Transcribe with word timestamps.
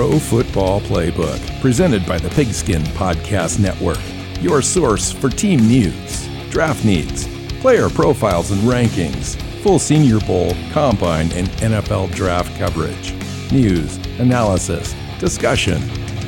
Pro 0.00 0.18
Football 0.18 0.80
Playbook, 0.80 1.60
presented 1.60 2.06
by 2.06 2.16
the 2.16 2.30
Pigskin 2.30 2.80
Podcast 2.94 3.60
Network, 3.60 3.98
your 4.40 4.62
source 4.62 5.12
for 5.12 5.28
team 5.28 5.60
news, 5.68 6.26
draft 6.48 6.86
needs, 6.86 7.28
player 7.60 7.90
profiles 7.90 8.50
and 8.50 8.62
rankings, 8.62 9.38
full 9.62 9.78
Senior 9.78 10.18
Bowl, 10.20 10.54
Combine, 10.72 11.30
and 11.32 11.48
NFL 11.58 12.14
draft 12.14 12.58
coverage, 12.58 13.12
news, 13.52 13.98
analysis, 14.18 14.94
discussion. 15.18 15.82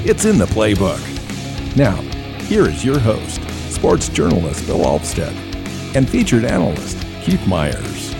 It's 0.05 0.27
in 0.27 0.37
the 0.37 0.45
playbook. 0.45 1.01
Now, 1.75 1.97
here 2.43 2.69
is 2.69 2.85
your 2.85 2.99
host, 2.99 3.41
sports 3.73 4.11
journalist 4.11 4.67
Bill 4.67 4.81
Alvstead, 4.81 5.35
and 5.97 6.07
featured 6.07 6.45
analyst 6.45 7.01
Keith 7.23 7.47
Myers. 7.47 8.13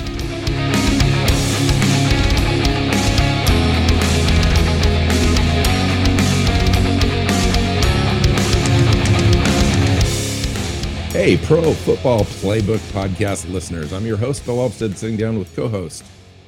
Hey, 11.23 11.37
Pro 11.37 11.73
Football 11.73 12.25
Playbook 12.25 12.81
podcast 12.91 13.49
listeners. 13.49 13.93
I'm 13.93 14.05
your 14.05 14.17
host, 14.17 14.45
Bill 14.45 14.57
Alvstead, 14.57 14.97
sitting 14.97 15.17
down 15.17 15.39
with 15.39 15.55
co 15.55 15.69
host, 15.69 16.03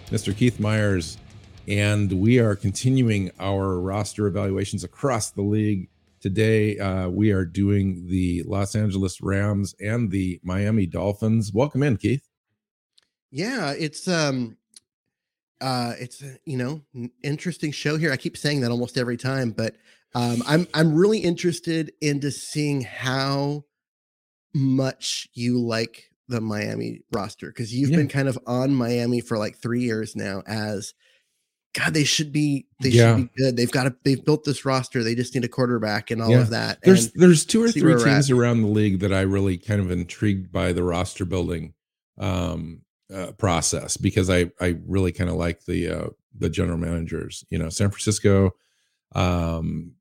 Mr. 0.07 0.37
Keith 0.37 0.59
Myers. 0.59 1.17
And 1.69 2.11
we 2.11 2.41
are 2.41 2.57
continuing 2.57 3.31
our 3.39 3.79
roster 3.79 4.27
evaluations 4.27 4.83
across 4.83 5.31
the 5.31 5.43
league. 5.43 5.91
Today, 6.21 6.77
uh, 6.81 7.09
we 7.09 7.31
are 7.31 7.45
doing 7.45 8.09
the 8.09 8.43
Los 8.49 8.75
Angeles 8.75 9.21
Rams 9.21 9.77
and 9.79 10.11
the 10.11 10.41
Miami 10.43 10.87
Dolphins. 10.87 11.53
Welcome 11.55 11.85
in, 11.85 11.97
Keith. 11.97 12.27
Yeah, 13.31 13.75
it's 13.79 14.09
um 14.09 14.57
uh 15.61 15.93
it's 16.01 16.21
you 16.47 16.57
know, 16.57 16.81
interesting 17.23 17.71
show 17.71 17.97
here. 17.97 18.11
I 18.11 18.17
keep 18.17 18.37
saying 18.37 18.63
that 18.63 18.73
almost 18.73 18.99
every 18.99 19.19
time, 19.19 19.53
but 19.53 19.77
um 20.17 20.43
I'm 20.49 20.67
I'm 20.75 20.97
really 20.97 21.21
interested 21.21 21.93
into 22.01 22.33
seeing 22.33 22.81
how 22.81 23.67
much 24.55 25.29
you 25.35 25.61
like 25.61 26.11
the 26.29 26.41
Miami 26.41 27.03
roster 27.13 27.49
because 27.49 27.75
you've 27.75 27.91
yeah. 27.91 27.97
been 27.97 28.09
kind 28.09 28.29
of 28.29 28.39
on 28.47 28.75
Miami 28.75 29.21
for 29.21 29.37
like 29.37 29.57
three 29.57 29.83
years 29.83 30.17
now 30.17 30.43
as 30.47 30.95
God, 31.75 31.93
they 31.93 32.05
should 32.05 32.33
be 32.33 32.67
they 32.81 32.91
yeah. 32.91 33.17
should 33.17 33.31
be 33.33 33.43
good. 33.43 33.57
They've 33.57 33.71
got 33.71 33.85
to 33.85 33.97
they've 34.05 34.25
built 34.25 34.45
this 34.45 34.65
roster. 34.65 35.03
They 35.03 35.17
just 35.17 35.35
need 35.35 35.45
a 35.45 35.49
quarterback 35.49 36.13
and 36.13 36.23
all 36.23 36.31
yeah. 36.31 36.41
of 36.41 36.51
that. 36.51 36.79
There's 36.83 37.13
there's 37.13 37.45
two 37.45 37.63
or 37.63 37.71
three 37.71 37.97
teams 38.03 38.31
around 38.31 38.63
the 38.63 38.69
league 38.69 39.01
that 39.01 39.13
I 39.13 39.23
really 39.23 39.59
kind 39.59 39.81
of 39.81 39.91
intrigued 39.91 40.53
by 40.53 40.73
the 40.73 40.85
roster 40.85 41.25
building 41.25 41.75
um 42.17 42.83
uh, 43.13 43.33
process 43.33 43.97
because 43.97 44.31
I 44.31 44.53
I 44.61 44.77
really 44.87 45.11
kind 45.11 45.29
of 45.29 45.35
like 45.35 45.65
the 45.65 45.89
uh 45.89 46.07
the 46.39 46.49
general 46.49 46.79
managers. 46.79 47.45
You 47.51 47.59
know, 47.59 47.71
San 47.71 47.91
Francisco, 47.91 48.53
um 49.17 49.95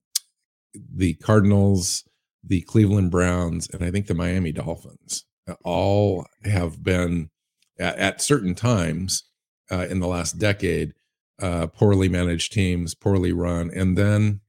the 0.74 1.16
Cardinals, 1.16 2.08
the 2.44 2.62
Cleveland 2.62 3.12
Browns, 3.12 3.70
and 3.70 3.84
I 3.84 3.92
think 3.92 4.08
the 4.08 4.14
Miami 4.14 4.52
Dolphins 4.52 5.26
uh, 5.48 5.56
all 5.64 6.26
have 6.44 6.84
been 6.84 7.30
at, 7.80 7.98
at 7.98 8.22
certain 8.22 8.56
times 8.56 9.24
uh, 9.72 9.88
in 9.90 10.00
the 10.00 10.08
last 10.08 10.38
decade 10.38 10.94
uh, 11.42 11.68
poorly 11.68 12.10
managed 12.10 12.54
teams, 12.54 12.96
poorly 12.96 13.34
run, 13.34 13.72
and 13.74 13.98
then 13.98 14.42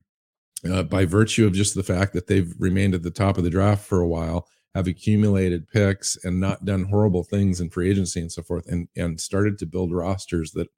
uh, 0.71 0.83
by 0.83 1.05
virtue 1.05 1.47
of 1.47 1.53
just 1.53 1.75
the 1.75 1.83
fact 1.83 2.13
that 2.13 2.27
they've 2.27 2.55
remained 2.59 2.95
at 2.95 3.03
the 3.03 3.11
top 3.11 3.37
of 3.37 3.45
the 3.45 3.51
draft 3.51 3.85
for 3.85 4.01
a 4.01 4.09
while, 4.09 4.49
have 4.75 4.87
accumulated 4.89 5.69
picks 5.69 6.17
and 6.25 6.41
not 6.41 6.65
done 6.65 6.85
horrible 6.85 7.23
things 7.23 7.61
in 7.61 7.71
free 7.71 7.91
agency 7.91 8.21
and 8.21 8.33
so 8.33 8.43
forth, 8.43 8.67
and 8.67 8.89
and 8.97 9.21
started 9.21 9.59
to 9.59 9.67
build 9.67 9.93
rosters 9.93 10.53
that 10.53 10.69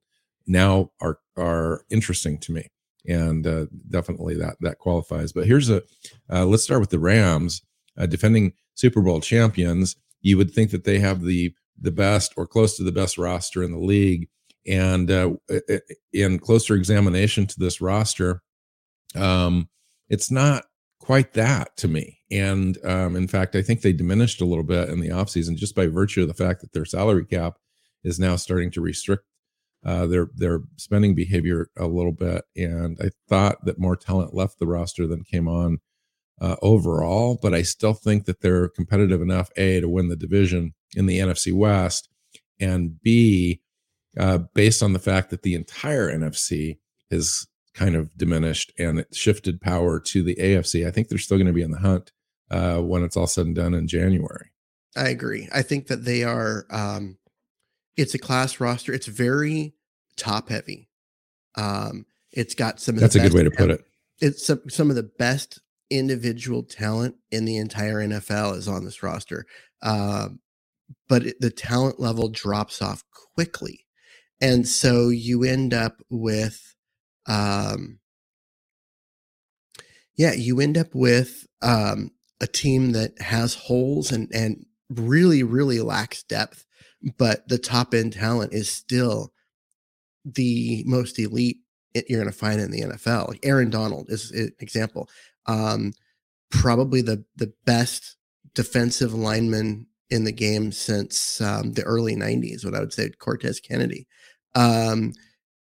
now 0.45 0.91
are 1.01 1.19
are 1.35 1.83
interesting 1.89 2.37
to 2.39 2.51
me 2.51 2.67
and 3.07 3.47
uh, 3.47 3.65
definitely 3.89 4.35
that 4.35 4.57
that 4.61 4.79
qualifies. 4.79 5.31
But 5.31 5.47
here's 5.47 5.69
a 5.69 5.81
uh, 6.31 6.45
let's 6.45 6.63
start 6.63 6.81
with 6.81 6.89
the 6.89 6.99
Rams, 6.99 7.61
uh, 7.97 8.05
defending 8.05 8.53
Super 8.75 9.01
Bowl 9.01 9.21
champions. 9.21 9.95
You 10.21 10.37
would 10.37 10.51
think 10.51 10.71
that 10.71 10.83
they 10.83 10.99
have 10.99 11.21
the 11.21 11.53
the 11.79 11.91
best 11.91 12.33
or 12.37 12.47
close 12.47 12.75
to 12.77 12.83
the 12.83 12.91
best 12.91 13.17
roster 13.17 13.63
in 13.63 13.71
the 13.71 13.79
league, 13.79 14.27
and 14.65 15.09
uh, 15.09 15.31
in 16.13 16.39
closer 16.39 16.75
examination 16.75 17.45
to 17.47 17.59
this 17.59 17.81
roster, 17.81 18.41
um, 19.15 19.69
it's 20.09 20.31
not 20.31 20.65
quite 20.99 21.33
that 21.33 21.75
to 21.77 21.87
me. 21.87 22.19
And 22.29 22.77
um, 22.83 23.15
in 23.15 23.27
fact, 23.27 23.55
I 23.55 23.61
think 23.61 23.81
they 23.81 23.93
diminished 23.93 24.41
a 24.41 24.45
little 24.45 24.63
bit 24.63 24.89
in 24.89 24.99
the 24.99 25.09
offseason 25.09 25.55
just 25.55 25.75
by 25.75 25.87
virtue 25.87 26.23
of 26.23 26.27
the 26.27 26.33
fact 26.33 26.61
that 26.61 26.73
their 26.73 26.83
salary 26.83 27.25
cap 27.25 27.57
is 28.03 28.19
now 28.19 28.35
starting 28.35 28.71
to 28.71 28.81
restrict 28.81 29.23
uh, 29.85 30.07
their 30.07 30.29
their 30.35 30.61
spending 30.77 31.15
behavior 31.15 31.69
a 31.77 31.87
little 31.87 32.11
bit, 32.11 32.43
and 32.55 32.97
I 33.01 33.09
thought 33.29 33.65
that 33.65 33.79
more 33.79 33.95
talent 33.95 34.33
left 34.33 34.59
the 34.59 34.67
roster 34.67 35.07
than 35.07 35.23
came 35.23 35.47
on 35.47 35.79
uh, 36.41 36.55
overall. 36.61 37.37
But 37.41 37.53
I 37.53 37.61
still 37.61 37.93
think 37.93 38.25
that 38.25 38.41
they're 38.41 38.69
competitive 38.69 39.21
enough 39.21 39.49
a 39.55 39.79
to 39.79 39.89
win 39.89 40.09
the 40.09 40.15
division 40.15 40.73
in 40.95 41.05
the 41.05 41.19
NFC 41.19 41.53
West, 41.53 42.09
and 42.59 43.01
b 43.01 43.61
uh, 44.17 44.39
based 44.53 44.81
on 44.81 44.93
the 44.93 44.99
fact 44.99 45.29
that 45.29 45.43
the 45.43 45.55
entire 45.55 46.11
NFC 46.11 46.79
is 47.11 47.47
kind 47.73 47.95
of 47.95 48.15
diminished 48.17 48.71
and 48.79 48.99
it 48.99 49.13
shifted 49.13 49.61
power 49.61 49.99
to 49.99 50.23
the 50.23 50.35
AFC. 50.35 50.87
I 50.87 50.91
think 50.91 51.07
they're 51.07 51.19
still 51.19 51.37
going 51.37 51.47
to 51.47 51.53
be 51.53 51.61
in 51.61 51.71
the 51.71 51.77
hunt 51.77 52.11
uh, 52.49 52.79
when 52.79 53.03
it's 53.03 53.15
all 53.15 53.27
said 53.27 53.45
and 53.45 53.55
done 53.55 53.75
in 53.75 53.87
January. 53.87 54.49
I 54.95 55.09
agree. 55.09 55.47
I 55.53 55.61
think 55.61 55.87
that 55.87 56.05
they 56.05 56.23
are. 56.23 56.65
Um, 56.71 57.17
it's 57.97 58.13
a 58.13 58.19
class 58.19 58.59
roster. 58.59 58.93
It's 58.93 59.07
very 59.07 59.73
top 60.15 60.49
heavy. 60.49 60.87
Um, 61.55 62.05
it's 62.31 62.53
got 62.53 62.79
some. 62.79 62.95
That's 62.95 63.15
a 63.15 63.19
good 63.19 63.33
way 63.33 63.43
to 63.43 63.51
put 63.51 63.71
it. 63.71 63.83
It's 64.19 64.45
some 64.45 64.61
some 64.69 64.89
of 64.89 64.95
the 64.95 65.03
best 65.03 65.59
individual 65.89 66.63
talent 66.63 67.15
in 67.31 67.45
the 67.45 67.57
entire 67.57 67.95
NFL 67.95 68.57
is 68.57 68.67
on 68.67 68.85
this 68.85 69.01
roster, 69.01 69.45
um, 69.81 70.39
but 71.09 71.25
it, 71.25 71.41
the 71.41 71.49
talent 71.49 71.99
level 71.99 72.29
drops 72.29 72.81
off 72.81 73.03
quickly, 73.35 73.85
and 74.39 74.67
so 74.67 75.09
you 75.09 75.43
end 75.43 75.73
up 75.73 76.01
with, 76.09 76.75
um, 77.25 77.99
yeah, 80.15 80.33
you 80.33 80.59
end 80.59 80.77
up 80.77 80.93
with 80.93 81.47
um, 81.61 82.11
a 82.39 82.47
team 82.47 82.91
that 82.91 83.19
has 83.21 83.55
holes 83.55 84.11
and 84.11 84.29
and 84.33 84.65
really 84.89 85.43
really 85.43 85.81
lacks 85.81 86.23
depth, 86.23 86.65
but 87.17 87.47
the 87.47 87.57
top 87.57 87.93
end 87.93 88.13
talent 88.13 88.53
is 88.53 88.69
still 88.69 89.31
the 90.25 90.83
most 90.85 91.19
elite 91.19 91.57
you're 92.07 92.21
going 92.21 92.31
to 92.31 92.37
find 92.37 92.61
in 92.61 92.69
the 92.69 92.81
NFL. 92.81 93.29
Like 93.29 93.39
Aaron 93.43 93.69
Donald 93.69 94.09
is 94.09 94.31
an 94.31 94.51
example. 94.59 95.09
Um, 95.47 95.93
probably 96.49 97.01
the 97.01 97.23
the 97.35 97.51
best 97.65 98.15
defensive 98.53 99.13
lineman 99.13 99.85
in 100.09 100.23
the 100.23 100.31
game 100.31 100.71
since 100.71 101.41
um, 101.41 101.73
the 101.73 101.83
early 101.83 102.15
90s 102.15 102.63
what 102.63 102.73
i 102.73 102.79
would 102.79 102.93
say 102.93 103.09
cortez 103.19 103.59
kennedy 103.59 104.07
um, 104.55 105.13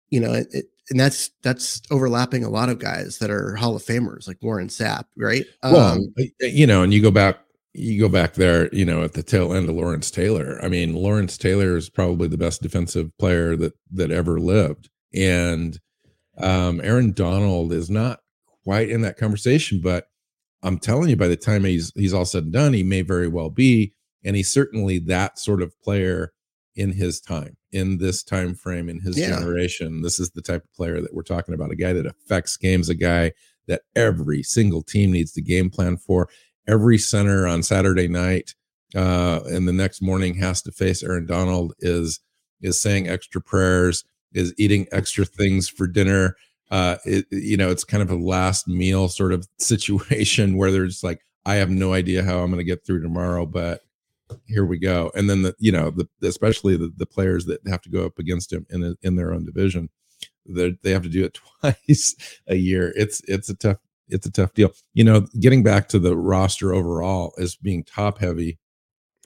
you 0.09 0.19
know 0.19 0.33
it, 0.33 0.47
it, 0.51 0.65
and 0.89 0.99
that's 0.99 1.31
that's 1.41 1.81
overlapping 1.89 2.43
a 2.43 2.49
lot 2.49 2.69
of 2.69 2.77
guys 2.77 3.17
that 3.17 3.31
are 3.31 3.55
hall 3.55 3.75
of 3.75 3.83
famers 3.83 4.27
like 4.27 4.37
warren 4.41 4.67
sapp 4.67 5.05
right 5.17 5.45
well 5.63 5.93
um, 5.93 6.13
you 6.41 6.67
know 6.67 6.83
and 6.83 6.93
you 6.93 7.01
go 7.01 7.11
back 7.11 7.39
you 7.77 7.99
go 7.99 8.09
back 8.09 8.33
there, 8.35 8.73
you 8.73 8.85
know, 8.85 9.03
at 9.03 9.13
the 9.13 9.23
tail 9.23 9.53
end 9.53 9.67
of 9.69 9.75
Lawrence 9.75 10.09
Taylor. 10.09 10.59
I 10.63 10.69
mean, 10.69 10.95
Lawrence 10.95 11.37
Taylor 11.37 11.75
is 11.75 11.89
probably 11.89 12.27
the 12.27 12.37
best 12.37 12.61
defensive 12.61 13.15
player 13.17 13.55
that 13.57 13.73
that 13.91 14.11
ever 14.11 14.39
lived, 14.39 14.89
and 15.13 15.79
um, 16.37 16.79
Aaron 16.83 17.11
Donald 17.11 17.73
is 17.73 17.89
not 17.89 18.19
quite 18.63 18.89
in 18.89 19.01
that 19.01 19.17
conversation. 19.17 19.81
But 19.81 20.07
I'm 20.63 20.79
telling 20.79 21.09
you, 21.09 21.17
by 21.17 21.27
the 21.27 21.35
time 21.35 21.65
he's 21.65 21.91
he's 21.95 22.13
all 22.13 22.25
said 22.25 22.43
and 22.43 22.53
done, 22.53 22.73
he 22.73 22.83
may 22.83 23.01
very 23.01 23.27
well 23.27 23.49
be, 23.49 23.93
and 24.23 24.35
he's 24.35 24.51
certainly 24.51 24.99
that 24.99 25.37
sort 25.37 25.61
of 25.61 25.79
player 25.81 26.33
in 26.75 26.91
his 26.91 27.19
time, 27.21 27.57
in 27.71 27.97
this 27.97 28.23
time 28.23 28.55
frame, 28.55 28.89
in 28.89 28.99
his 28.99 29.17
yeah. 29.17 29.29
generation. 29.29 30.01
This 30.01 30.19
is 30.19 30.31
the 30.31 30.41
type 30.41 30.63
of 30.63 30.73
player 30.73 31.01
that 31.01 31.13
we're 31.13 31.23
talking 31.23 31.53
about, 31.53 31.71
a 31.71 31.75
guy 31.75 31.93
that 31.93 32.05
affects 32.05 32.57
games, 32.57 32.89
a 32.89 32.95
guy 32.95 33.33
that 33.67 33.81
every 33.95 34.43
single 34.43 34.83
team 34.83 35.11
needs 35.11 35.33
the 35.33 35.41
game 35.41 35.69
plan 35.69 35.97
for 35.97 36.29
every 36.67 36.97
center 36.97 37.47
on 37.47 37.63
Saturday 37.63 38.07
night 38.07 38.55
uh, 38.95 39.41
and 39.47 39.67
the 39.67 39.73
next 39.73 40.01
morning 40.01 40.35
has 40.35 40.61
to 40.63 40.71
face 40.71 41.03
Aaron 41.03 41.25
Donald 41.25 41.73
is 41.79 42.19
is 42.61 42.79
saying 42.79 43.07
extra 43.07 43.41
prayers, 43.41 44.03
is 44.33 44.53
eating 44.57 44.87
extra 44.91 45.25
things 45.25 45.67
for 45.67 45.85
dinner. 45.87 46.35
Uh, 46.71 46.97
it, 47.05 47.25
you 47.29 47.57
know, 47.57 47.69
it's 47.69 47.83
kind 47.83 48.01
of 48.01 48.09
a 48.09 48.15
last 48.15 48.67
meal 48.67 49.07
sort 49.07 49.33
of 49.33 49.47
situation 49.59 50.57
where 50.57 50.71
there's 50.71 51.03
like, 51.03 51.21
I 51.45 51.55
have 51.55 51.69
no 51.69 51.93
idea 51.93 52.23
how 52.23 52.39
I'm 52.39 52.49
going 52.49 52.57
to 52.57 52.63
get 52.63 52.85
through 52.85 53.01
tomorrow, 53.01 53.45
but 53.45 53.81
here 54.47 54.65
we 54.65 54.79
go. 54.79 55.11
And 55.13 55.29
then 55.29 55.43
the, 55.43 55.53
you 55.59 55.71
know, 55.71 55.91
the, 55.91 56.07
especially 56.27 56.75
the, 56.75 56.91
the 56.97 57.05
players 57.05 57.45
that 57.45 57.59
have 57.67 57.81
to 57.81 57.89
go 57.89 58.05
up 58.05 58.17
against 58.17 58.51
him 58.51 58.65
in 58.71 58.83
a, 58.83 58.95
in 59.03 59.15
their 59.15 59.31
own 59.31 59.45
division, 59.45 59.89
they 60.47 60.75
they 60.81 60.91
have 60.91 61.03
to 61.03 61.09
do 61.09 61.25
it 61.25 61.37
twice 61.61 62.15
a 62.47 62.55
year. 62.55 62.93
It's 62.95 63.21
it's 63.27 63.49
a 63.49 63.55
tough 63.55 63.77
it's 64.07 64.25
a 64.25 64.31
tough 64.31 64.53
deal. 64.53 64.71
You 64.93 65.03
know, 65.03 65.27
getting 65.39 65.63
back 65.63 65.87
to 65.89 65.99
the 65.99 66.15
roster 66.15 66.73
overall 66.73 67.33
as 67.39 67.55
being 67.55 67.83
top 67.83 68.19
heavy. 68.19 68.59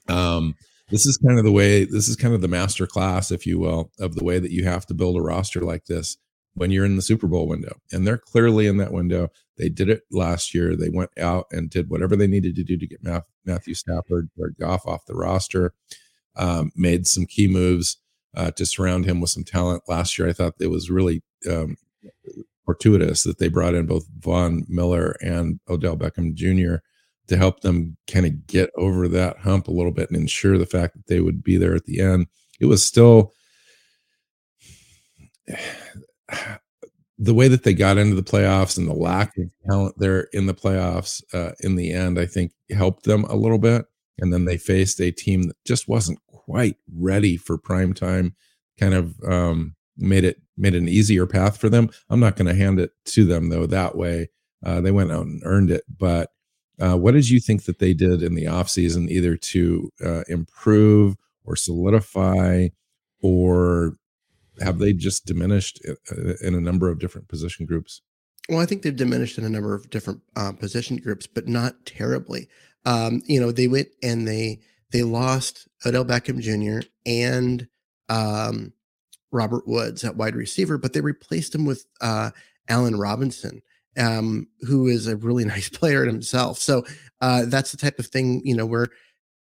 Um, 0.08 0.54
this 0.90 1.06
is 1.06 1.16
kind 1.18 1.38
of 1.38 1.44
the 1.44 1.52
way. 1.52 1.84
This 1.84 2.08
is 2.08 2.16
kind 2.16 2.34
of 2.34 2.40
the 2.40 2.48
master 2.48 2.86
class, 2.86 3.30
if 3.30 3.46
you 3.46 3.58
will, 3.58 3.92
of 4.00 4.14
the 4.14 4.24
way 4.24 4.38
that 4.38 4.50
you 4.50 4.64
have 4.64 4.86
to 4.86 4.94
build 4.94 5.16
a 5.16 5.22
roster 5.22 5.60
like 5.60 5.86
this 5.86 6.16
when 6.54 6.70
you're 6.70 6.84
in 6.84 6.96
the 6.96 7.02
Super 7.02 7.28
Bowl 7.28 7.46
window. 7.46 7.76
And 7.92 8.06
they're 8.06 8.18
clearly 8.18 8.66
in 8.66 8.78
that 8.78 8.92
window. 8.92 9.28
They 9.56 9.68
did 9.68 9.88
it 9.88 10.02
last 10.10 10.52
year. 10.54 10.74
They 10.74 10.88
went 10.88 11.10
out 11.18 11.46
and 11.52 11.70
did 11.70 11.90
whatever 11.90 12.16
they 12.16 12.26
needed 12.26 12.56
to 12.56 12.64
do 12.64 12.76
to 12.76 12.86
get 12.86 13.04
Matthew 13.44 13.74
Stafford 13.74 14.30
or 14.38 14.50
Goff 14.58 14.86
off 14.86 15.06
the 15.06 15.14
roster. 15.14 15.74
Um, 16.36 16.72
made 16.74 17.06
some 17.06 17.26
key 17.26 17.46
moves 17.46 17.98
uh, 18.36 18.50
to 18.52 18.64
surround 18.66 19.04
him 19.04 19.20
with 19.20 19.30
some 19.30 19.44
talent. 19.44 19.82
Last 19.88 20.18
year, 20.18 20.28
I 20.28 20.32
thought 20.32 20.54
it 20.60 20.68
was 20.68 20.90
really 20.90 21.22
um, 21.48 21.76
fortuitous 22.70 23.24
that 23.24 23.38
they 23.38 23.48
brought 23.48 23.74
in 23.74 23.84
both 23.84 24.06
Von 24.20 24.64
Miller 24.68 25.16
and 25.20 25.58
Odell 25.68 25.96
Beckham 25.96 26.34
Jr. 26.34 26.76
to 27.26 27.36
help 27.36 27.62
them 27.62 27.96
kind 28.06 28.26
of 28.26 28.46
get 28.46 28.70
over 28.76 29.08
that 29.08 29.38
hump 29.38 29.66
a 29.66 29.72
little 29.72 29.90
bit 29.90 30.08
and 30.08 30.16
ensure 30.16 30.56
the 30.56 30.66
fact 30.66 30.94
that 30.94 31.08
they 31.08 31.18
would 31.20 31.42
be 31.42 31.56
there 31.56 31.74
at 31.74 31.84
the 31.84 32.00
end. 32.00 32.28
It 32.60 32.66
was 32.66 32.84
still 32.84 33.32
the 37.18 37.34
way 37.34 37.48
that 37.48 37.64
they 37.64 37.74
got 37.74 37.98
into 37.98 38.14
the 38.14 38.22
playoffs 38.22 38.78
and 38.78 38.86
the 38.86 38.94
lack 38.94 39.36
of 39.36 39.50
talent 39.68 39.98
there 39.98 40.28
in 40.32 40.46
the 40.46 40.54
playoffs 40.54 41.24
uh, 41.34 41.50
in 41.58 41.74
the 41.74 41.92
end, 41.92 42.20
I 42.20 42.26
think 42.26 42.52
helped 42.70 43.02
them 43.02 43.24
a 43.24 43.34
little 43.34 43.58
bit. 43.58 43.84
And 44.18 44.32
then 44.32 44.44
they 44.44 44.58
faced 44.58 45.00
a 45.00 45.10
team 45.10 45.42
that 45.48 45.56
just 45.64 45.88
wasn't 45.88 46.20
quite 46.28 46.76
ready 46.94 47.36
for 47.36 47.58
prime 47.58 47.94
time, 47.94 48.36
kind 48.78 48.94
of 48.94 49.20
um, 49.26 49.74
made 50.00 50.24
it 50.24 50.40
made 50.56 50.74
an 50.74 50.88
easier 50.88 51.26
path 51.26 51.58
for 51.58 51.68
them. 51.68 51.90
I'm 52.08 52.20
not 52.20 52.36
going 52.36 52.48
to 52.48 52.54
hand 52.54 52.80
it 52.80 52.92
to 53.06 53.24
them 53.24 53.48
though 53.48 53.66
that 53.66 53.96
way. 53.96 54.30
Uh, 54.64 54.80
they 54.80 54.90
went 54.90 55.12
out 55.12 55.26
and 55.26 55.42
earned 55.44 55.70
it. 55.70 55.84
But 55.88 56.30
uh, 56.80 56.96
what 56.96 57.12
did 57.12 57.28
you 57.28 57.40
think 57.40 57.64
that 57.64 57.78
they 57.78 57.94
did 57.94 58.22
in 58.22 58.34
the 58.34 58.46
off 58.46 58.68
season, 58.68 59.08
either 59.10 59.36
to 59.36 59.90
uh, 60.04 60.22
improve 60.28 61.16
or 61.44 61.56
solidify, 61.56 62.68
or 63.22 63.96
have 64.60 64.78
they 64.78 64.92
just 64.92 65.26
diminished 65.26 65.80
in 66.42 66.54
a 66.54 66.60
number 66.60 66.88
of 66.88 66.98
different 66.98 67.28
position 67.28 67.66
groups? 67.66 68.02
Well, 68.48 68.60
I 68.60 68.66
think 68.66 68.82
they've 68.82 68.96
diminished 68.96 69.38
in 69.38 69.44
a 69.44 69.48
number 69.48 69.74
of 69.74 69.90
different 69.90 70.22
uh, 70.36 70.52
position 70.52 70.96
groups, 70.96 71.26
but 71.26 71.46
not 71.46 71.86
terribly. 71.86 72.48
Um, 72.84 73.22
you 73.26 73.40
know, 73.40 73.52
they 73.52 73.68
went 73.68 73.88
and 74.02 74.26
they 74.26 74.60
they 74.90 75.02
lost 75.02 75.68
Odell 75.86 76.04
Beckham 76.04 76.40
Jr. 76.40 76.86
and 77.06 77.68
um, 78.08 78.72
Robert 79.32 79.66
Woods 79.66 80.04
at 80.04 80.16
wide 80.16 80.34
receiver, 80.34 80.78
but 80.78 80.92
they 80.92 81.00
replaced 81.00 81.54
him 81.54 81.64
with 81.64 81.84
uh, 82.00 82.30
Allen 82.68 82.98
Robinson, 82.98 83.62
um, 83.96 84.48
who 84.60 84.86
is 84.86 85.06
a 85.06 85.16
really 85.16 85.44
nice 85.56 85.68
player 85.68 86.04
himself. 86.04 86.58
So 86.58 86.84
uh, 87.20 87.44
that's 87.46 87.70
the 87.70 87.76
type 87.76 87.98
of 87.98 88.06
thing, 88.06 88.42
you 88.44 88.54
know, 88.54 88.66
where 88.66 88.88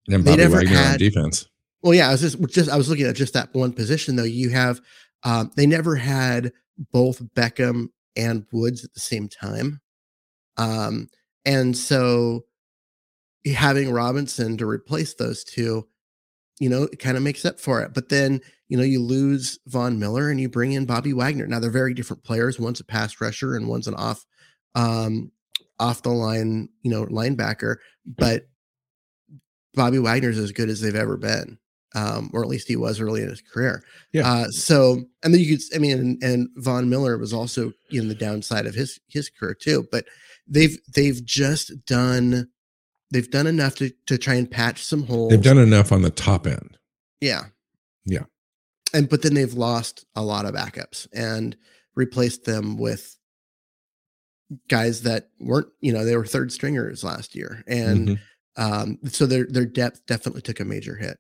and 0.09 0.25
Bobby 0.25 0.37
they 0.37 0.43
never 0.43 0.57
Wagner 0.57 0.77
had 0.77 0.99
defense. 0.99 1.49
Well, 1.83 1.95
yeah, 1.95 2.09
I 2.09 2.13
was 2.13 2.21
just, 2.21 2.41
just 2.49 2.71
I 2.71 2.77
was 2.77 2.89
looking 2.89 3.07
at 3.07 3.17
just 3.17 3.35
that 3.35 3.53
one 3.53 3.73
position 3.73 4.17
though. 4.17 4.25
You 4.25 4.51
have 4.51 4.81
um, 5.23 5.51
they 5.57 5.67
never 5.67 5.97
had 5.97 6.53
both 6.93 7.23
Beckham 7.35 7.89
and 8.17 8.47
Woods 8.53 8.85
at 8.85 8.95
the 8.95 9.01
same 9.01 9.29
time, 9.29 9.81
um, 10.57 11.09
and 11.45 11.77
so 11.77 12.45
having 13.53 13.91
Robinson 13.91 14.57
to 14.57 14.67
replace 14.67 15.15
those 15.15 15.45
two, 15.45 15.87
you 16.61 16.69
know, 16.69 16.85
it 16.85 16.99
kind 16.99 17.17
of 17.17 17.23
makes 17.23 17.45
up 17.45 17.59
for 17.59 17.81
it. 17.83 17.95
But 17.95 18.09
then 18.09 18.41
you 18.69 18.79
know, 18.79 18.85
you 18.85 19.01
lose 19.01 19.59
Von 19.67 19.99
Miller 19.99 20.31
and 20.31 20.41
you 20.41 20.49
bring 20.49 20.73
in 20.73 20.87
Bobby 20.87 21.12
Wagner. 21.12 21.47
Now 21.47 21.61
they're 21.61 21.71
very 21.71 21.95
different 21.95 22.25
players. 22.25 22.59
One's 22.59 22.81
a 22.81 22.85
pass 22.85 23.21
rusher 23.21 23.55
and 23.56 23.69
one's 23.69 23.87
an 23.87 23.95
off 23.95 24.25
um 24.75 25.31
off 25.79 26.03
the 26.03 26.11
line, 26.11 26.69
you 26.83 26.91
know, 26.91 27.05
linebacker, 27.06 27.77
but 28.06 28.47
Bobby 29.75 29.99
Wagner's 29.99 30.39
as 30.39 30.53
good 30.53 30.69
as 30.69 30.81
they've 30.81 30.95
ever 30.95 31.17
been. 31.17 31.59
Um, 31.97 32.31
or 32.33 32.43
at 32.43 32.49
least 32.49 32.67
he 32.67 32.75
was 32.75 33.00
early 33.00 33.23
in 33.23 33.29
his 33.29 33.41
career. 33.41 33.85
Yeah. 34.12 34.29
Uh, 34.29 34.49
so, 34.49 35.05
and 35.23 35.33
then 35.33 35.41
you 35.41 35.57
could, 35.57 35.65
I 35.77 35.79
mean, 35.79 35.97
and, 35.97 36.23
and 36.25 36.49
Von 36.57 36.91
Miller 36.91 37.17
was 37.17 37.33
also 37.33 37.73
in 37.91 38.09
the 38.09 38.17
downside 38.17 38.67
of 38.67 38.75
his 38.75 38.99
his 39.07 39.31
career 39.31 39.55
too. 39.55 39.87
But 39.93 40.07
they've 40.49 40.77
they've 40.93 41.25
just 41.25 41.87
done 41.87 42.49
they've 43.11 43.31
done 43.31 43.47
enough 43.47 43.77
to 43.77 43.91
to 44.06 44.19
try 44.19 44.35
and 44.35 44.51
patch 44.51 44.85
some 44.85 45.05
holes. 45.05 45.31
They've 45.31 45.43
done 45.43 45.59
enough 45.59 45.93
on 45.93 46.02
the 46.02 46.11
top 46.11 46.47
end. 46.47 46.78
Yeah. 47.21 47.45
Yeah 48.05 48.25
and 48.95 49.09
but 49.09 49.21
then 49.21 49.35
they've 49.35 49.55
lost 49.55 50.07
a 50.14 50.23
lot 50.23 50.47
of 50.47 50.55
backups 50.55 51.07
and 51.12 51.57
replaced 51.97 52.45
them 52.45 52.78
with 52.78 53.19
guys 54.69 55.02
that 55.02 55.28
weren't 55.40 55.69
you 55.81 55.93
know 55.93 56.05
they 56.05 56.17
were 56.17 56.25
third 56.25 56.52
stringers 56.52 57.05
last 57.05 57.35
year 57.35 57.62
and 57.67 58.09
mm-hmm. 58.09 58.62
um, 58.62 58.99
so 59.07 59.26
their 59.26 59.47
their 59.47 59.67
depth 59.67 60.07
definitely 60.07 60.40
took 60.40 60.61
a 60.61 60.64
major 60.64 60.97
hit 60.97 61.19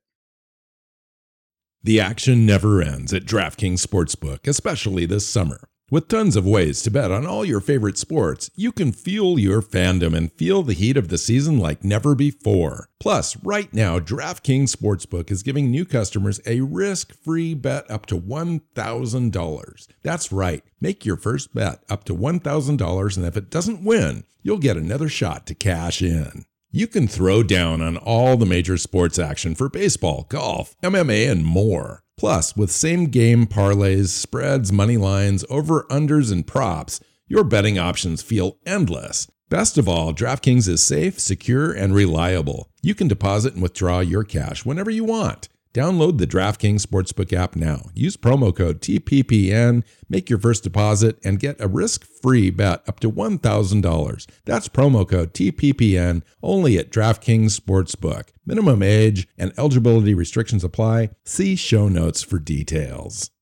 the 1.82 2.00
action 2.00 2.46
never 2.46 2.80
ends 2.80 3.12
at 3.12 3.26
DraftKings 3.26 3.86
Sportsbook, 3.86 4.48
especially 4.48 5.04
this 5.04 5.26
summer. 5.26 5.68
With 5.90 6.08
tons 6.08 6.34
of 6.34 6.46
ways 6.46 6.80
to 6.82 6.90
bet 6.90 7.10
on 7.10 7.26
all 7.26 7.44
your 7.44 7.60
favorite 7.60 7.98
sports, 7.98 8.50
you 8.56 8.72
can 8.72 8.90
fuel 8.90 9.38
your 9.38 9.60
fandom 9.60 10.16
and 10.16 10.32
feel 10.32 10.62
the 10.62 10.72
heat 10.72 10.96
of 10.96 11.08
the 11.08 11.18
season 11.18 11.58
like 11.58 11.84
never 11.84 12.14
before. 12.14 12.88
Plus, 12.98 13.36
right 13.44 13.70
now, 13.74 13.98
DraftKings 13.98 14.74
Sportsbook 14.74 15.30
is 15.30 15.42
giving 15.42 15.70
new 15.70 15.84
customers 15.84 16.40
a 16.46 16.62
risk 16.62 17.14
free 17.22 17.52
bet 17.52 17.88
up 17.90 18.06
to 18.06 18.18
$1,000. 18.18 19.86
That's 20.02 20.32
right, 20.32 20.64
make 20.80 21.04
your 21.04 21.18
first 21.18 21.54
bet 21.54 21.84
up 21.90 22.04
to 22.04 22.16
$1,000, 22.16 23.16
and 23.18 23.26
if 23.26 23.36
it 23.36 23.50
doesn't 23.50 23.84
win, 23.84 24.24
you'll 24.42 24.56
get 24.56 24.78
another 24.78 25.10
shot 25.10 25.46
to 25.48 25.54
cash 25.54 26.00
in. 26.00 26.46
You 26.76 26.88
can 26.88 27.06
throw 27.06 27.44
down 27.44 27.80
on 27.80 27.96
all 27.96 28.36
the 28.36 28.44
major 28.44 28.76
sports 28.78 29.16
action 29.16 29.54
for 29.54 29.68
baseball, 29.68 30.26
golf, 30.28 30.74
MMA, 30.82 31.30
and 31.30 31.44
more. 31.44 32.02
Plus, 32.18 32.56
with 32.56 32.72
same 32.72 33.04
game 33.04 33.46
parlays, 33.46 34.08
spreads, 34.08 34.72
money 34.72 34.96
lines, 34.96 35.44
over 35.48 35.84
unders, 35.84 36.32
and 36.32 36.44
props, 36.44 36.98
your 37.28 37.44
betting 37.44 37.78
options 37.78 38.22
feel 38.22 38.58
endless. 38.66 39.28
Best 39.48 39.78
of 39.78 39.88
all, 39.88 40.12
DraftKings 40.12 40.66
is 40.66 40.82
safe, 40.82 41.20
secure, 41.20 41.70
and 41.70 41.94
reliable. 41.94 42.68
You 42.82 42.96
can 42.96 43.06
deposit 43.06 43.54
and 43.54 43.62
withdraw 43.62 44.00
your 44.00 44.24
cash 44.24 44.64
whenever 44.64 44.90
you 44.90 45.04
want. 45.04 45.48
Download 45.74 46.18
the 46.18 46.26
DraftKings 46.26 46.86
Sportsbook 46.86 47.32
app 47.32 47.56
now. 47.56 47.90
Use 47.94 48.16
promo 48.16 48.54
code 48.54 48.80
TPPN, 48.80 49.82
make 50.08 50.30
your 50.30 50.38
first 50.38 50.62
deposit, 50.62 51.18
and 51.24 51.40
get 51.40 51.60
a 51.60 51.66
risk 51.66 52.04
free 52.04 52.48
bet 52.50 52.88
up 52.88 53.00
to 53.00 53.10
$1,000. 53.10 54.26
That's 54.44 54.68
promo 54.68 55.08
code 55.08 55.34
TPPN 55.34 56.22
only 56.44 56.78
at 56.78 56.92
DraftKings 56.92 57.58
Sportsbook. 57.58 58.28
Minimum 58.46 58.84
age 58.84 59.26
and 59.36 59.52
eligibility 59.58 60.14
restrictions 60.14 60.62
apply. 60.62 61.10
See 61.24 61.56
show 61.56 61.88
notes 61.88 62.22
for 62.22 62.38
details. 62.38 63.32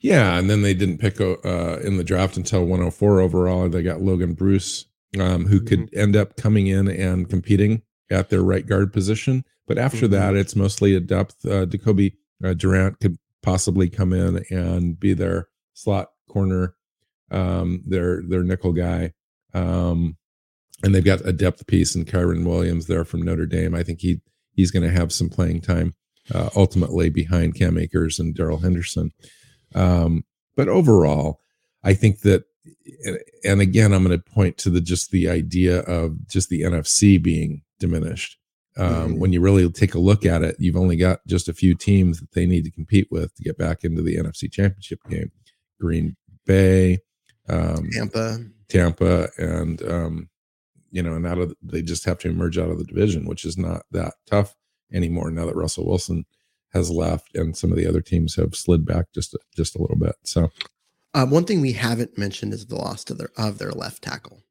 Yeah, 0.00 0.36
and 0.36 0.50
then 0.50 0.62
they 0.62 0.74
didn't 0.74 0.98
pick 0.98 1.20
uh, 1.20 1.78
in 1.84 1.98
the 1.98 2.04
draft 2.04 2.36
until 2.36 2.62
104 2.62 3.20
overall. 3.20 3.68
They 3.68 3.84
got 3.84 4.02
Logan 4.02 4.34
Bruss 4.34 4.86
um, 5.20 5.46
who 5.46 5.60
mm-hmm. 5.60 5.66
could 5.66 5.94
end 5.94 6.16
up 6.16 6.36
coming 6.36 6.66
in 6.66 6.88
and 6.88 7.30
competing 7.30 7.82
at 8.10 8.30
their 8.30 8.42
right 8.42 8.66
guard 8.66 8.92
position. 8.92 9.44
But 9.66 9.78
after 9.78 10.06
mm-hmm. 10.06 10.12
that, 10.12 10.36
it's 10.36 10.56
mostly 10.56 10.94
a 10.94 11.00
depth. 11.00 11.44
Uh, 11.44 11.66
Decobie 11.66 12.16
uh, 12.44 12.54
Durant 12.54 13.00
could 13.00 13.18
possibly 13.42 13.88
come 13.88 14.12
in 14.12 14.44
and 14.50 14.98
be 14.98 15.14
their 15.14 15.48
slot 15.74 16.10
corner, 16.28 16.74
um, 17.30 17.82
their 17.86 18.22
their 18.22 18.42
nickel 18.42 18.72
guy. 18.72 19.12
Um, 19.52 20.16
and 20.82 20.94
they've 20.94 21.04
got 21.04 21.26
a 21.26 21.32
depth 21.32 21.66
piece 21.66 21.94
in 21.94 22.04
Kyren 22.04 22.44
Williams 22.44 22.86
there 22.86 23.04
from 23.04 23.22
Notre 23.22 23.46
Dame. 23.46 23.74
I 23.74 23.82
think 23.82 24.00
he 24.00 24.20
he's 24.54 24.70
going 24.70 24.82
to 24.82 24.94
have 24.94 25.12
some 25.12 25.28
playing 25.28 25.60
time 25.60 25.94
uh, 26.32 26.50
ultimately 26.56 27.10
behind 27.10 27.54
Cam 27.54 27.78
Akers 27.78 28.18
and 28.18 28.34
Darrell 28.34 28.58
Henderson. 28.58 29.12
Um, 29.74 30.24
but 30.56 30.68
overall, 30.68 31.40
I 31.82 31.94
think 31.94 32.20
that, 32.20 32.44
and 33.44 33.60
again, 33.60 33.92
I'm 33.92 34.04
going 34.04 34.18
to 34.18 34.30
point 34.30 34.56
to 34.58 34.70
the 34.70 34.80
just 34.80 35.10
the 35.10 35.28
idea 35.28 35.80
of 35.80 36.28
just 36.28 36.48
the 36.48 36.62
NFC 36.62 37.20
being 37.22 37.62
diminished. 37.78 38.38
Um, 38.76 38.88
mm-hmm. 38.88 39.18
When 39.20 39.32
you 39.32 39.40
really 39.40 39.70
take 39.70 39.94
a 39.94 40.00
look 40.00 40.26
at 40.26 40.42
it, 40.42 40.56
you've 40.58 40.76
only 40.76 40.96
got 40.96 41.20
just 41.26 41.48
a 41.48 41.54
few 41.54 41.74
teams 41.74 42.20
that 42.20 42.32
they 42.32 42.46
need 42.46 42.64
to 42.64 42.70
compete 42.70 43.08
with 43.10 43.34
to 43.36 43.42
get 43.42 43.56
back 43.56 43.84
into 43.84 44.02
the 44.02 44.16
NFC 44.16 44.50
Championship 44.50 44.98
game. 45.08 45.30
Green 45.80 46.16
Bay, 46.46 46.98
um, 47.48 47.88
Tampa, 47.92 48.38
Tampa, 48.68 49.28
and 49.38 49.82
um, 49.82 50.28
you 50.90 51.02
know, 51.02 51.14
and 51.14 51.26
out 51.26 51.38
of 51.38 51.54
they 51.62 51.82
just 51.82 52.04
have 52.04 52.18
to 52.18 52.28
emerge 52.28 52.58
out 52.58 52.70
of 52.70 52.78
the 52.78 52.84
division, 52.84 53.26
which 53.26 53.44
is 53.44 53.58
not 53.58 53.82
that 53.90 54.14
tough 54.26 54.54
anymore 54.92 55.30
now 55.30 55.46
that 55.46 55.56
Russell 55.56 55.86
Wilson 55.86 56.24
has 56.72 56.90
left 56.90 57.34
and 57.34 57.56
some 57.56 57.70
of 57.70 57.78
the 57.78 57.86
other 57.86 58.00
teams 58.00 58.34
have 58.34 58.54
slid 58.54 58.84
back 58.84 59.06
just 59.14 59.36
just 59.56 59.76
a 59.76 59.80
little 59.80 59.96
bit. 59.96 60.16
So, 60.24 60.50
uh, 61.12 61.26
one 61.26 61.44
thing 61.44 61.60
we 61.60 61.72
haven't 61.72 62.18
mentioned 62.18 62.52
is 62.52 62.66
the 62.66 62.76
loss 62.76 63.08
of 63.10 63.18
their 63.18 63.30
of 63.36 63.58
their 63.58 63.72
left 63.72 64.02
tackle, 64.02 64.42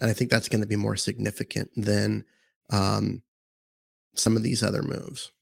and 0.00 0.10
I 0.10 0.12
think 0.12 0.30
that's 0.30 0.48
going 0.48 0.62
to 0.62 0.66
be 0.66 0.76
more 0.76 0.96
significant 0.96 1.70
than 1.76 2.24
um, 2.70 3.22
some 4.14 4.36
of 4.36 4.42
these 4.42 4.62
other 4.62 4.82
moves. 4.82 5.32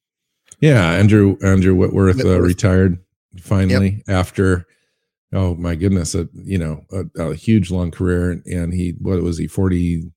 Yeah, 0.60 0.92
Andrew 0.92 1.36
Andrew 1.42 1.74
Whitworth, 1.74 2.16
Whitworth. 2.16 2.38
Uh, 2.38 2.40
retired 2.40 2.98
finally 3.40 4.02
yep. 4.06 4.16
after 4.16 4.66
oh 5.32 5.54
my 5.54 5.74
goodness, 5.74 6.14
a 6.14 6.28
you 6.32 6.58
know 6.58 6.84
a, 6.92 7.22
a, 7.22 7.34
huge 7.34 7.70
long 7.70 7.90
career, 7.90 8.42
and 8.46 8.72
he 8.72 8.94
what 8.98 9.22
was 9.22 9.38
he 9.38 9.46
forty 9.46 10.10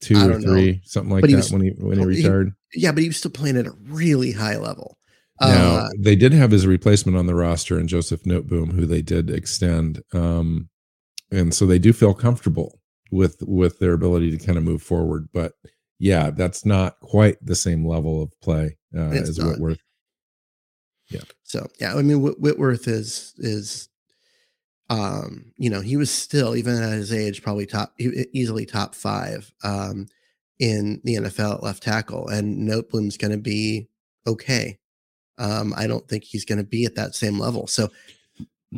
two 0.00 0.16
or 0.16 0.40
three 0.40 0.72
know. 0.72 0.78
something 0.84 1.12
like 1.12 1.22
but 1.22 1.30
that 1.30 1.36
was, 1.36 1.52
when 1.52 1.62
he 1.62 1.70
when 1.78 1.98
he 1.98 2.04
retired. 2.04 2.52
He, 2.70 2.82
yeah, 2.82 2.92
but 2.92 3.02
he 3.02 3.08
was 3.08 3.16
still 3.16 3.30
playing 3.30 3.56
at 3.56 3.66
a 3.66 3.74
really 3.84 4.32
high 4.32 4.56
level. 4.56 4.98
Now 5.40 5.76
uh, 5.76 5.88
they 5.98 6.14
did 6.14 6.32
have 6.32 6.52
his 6.52 6.66
replacement 6.66 7.18
on 7.18 7.26
the 7.26 7.34
roster, 7.34 7.78
and 7.78 7.88
Joseph 7.88 8.22
Noteboom, 8.22 8.72
who 8.72 8.86
they 8.86 9.02
did 9.02 9.30
extend, 9.30 10.00
um, 10.12 10.68
and 11.32 11.52
so 11.52 11.66
they 11.66 11.80
do 11.80 11.92
feel 11.92 12.14
comfortable 12.14 12.80
with 13.10 13.42
with 13.42 13.78
their 13.80 13.94
ability 13.94 14.36
to 14.36 14.44
kind 14.44 14.56
of 14.58 14.64
move 14.64 14.82
forward. 14.82 15.28
But 15.32 15.52
yeah, 16.04 16.28
that's 16.28 16.66
not 16.66 17.00
quite 17.00 17.38
the 17.40 17.54
same 17.54 17.86
level 17.86 18.22
of 18.22 18.38
play 18.42 18.76
uh, 18.94 19.08
as 19.08 19.38
not. 19.38 19.52
Whitworth. 19.52 19.78
Yeah. 21.08 21.22
So 21.44 21.66
yeah, 21.80 21.94
I 21.94 22.02
mean 22.02 22.20
Whitworth 22.20 22.86
is 22.86 23.32
is 23.38 23.88
um 24.90 25.52
you 25.56 25.70
know 25.70 25.80
he 25.80 25.96
was 25.96 26.10
still 26.10 26.56
even 26.56 26.82
at 26.82 26.92
his 26.92 27.10
age 27.10 27.42
probably 27.42 27.64
top 27.64 27.94
easily 27.98 28.66
top 28.66 28.94
five 28.94 29.50
um 29.62 30.06
in 30.58 31.00
the 31.04 31.14
NFL 31.14 31.54
at 31.54 31.62
left 31.62 31.82
tackle 31.82 32.28
and 32.28 32.66
Noteboom's 32.66 33.16
going 33.16 33.30
to 33.32 33.38
be 33.38 33.88
okay 34.26 34.78
um, 35.38 35.72
I 35.74 35.86
don't 35.86 36.06
think 36.06 36.24
he's 36.24 36.44
going 36.44 36.58
to 36.58 36.64
be 36.64 36.84
at 36.84 36.94
that 36.94 37.14
same 37.16 37.40
level. 37.40 37.66
So, 37.66 37.90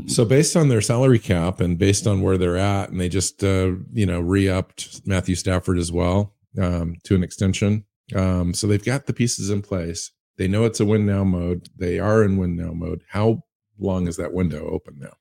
so 0.06 0.25
based 0.25 0.56
on 0.56 0.68
their 0.68 0.80
salary 0.80 1.18
cap 1.18 1.61
and 1.61 1.76
based 1.76 2.06
on 2.06 2.23
where 2.23 2.38
they're 2.38 2.56
at, 2.56 2.88
and 2.88 2.99
they 2.99 3.11
just 3.11 3.45
uh, 3.45 3.73
you 3.92 4.06
know 4.06 4.21
re-upped 4.21 5.06
Matthew 5.06 5.35
Stafford 5.35 5.76
as 5.76 5.92
well 5.92 6.36
um, 6.60 6.96
to 7.04 7.14
an 7.14 7.22
extension. 7.22 7.84
Um, 8.14 8.54
so 8.54 8.66
they've 8.66 8.84
got 8.84 9.06
the 9.06 9.12
pieces 9.12 9.50
in 9.50 9.62
place. 9.62 10.12
They 10.36 10.48
know 10.48 10.64
it's 10.64 10.80
a 10.80 10.84
win 10.84 11.06
now 11.06 11.25
mode. 11.25 11.68
They 11.76 11.98
are 11.98 12.22
in 12.22 12.36
win 12.36 12.56
now 12.56 12.72
mode. 12.72 13.02
How 13.08 13.42
long 13.78 14.06
is 14.06 14.16
that 14.16 14.32
window 14.32 14.68
open 14.68 14.98
now? 14.98 15.14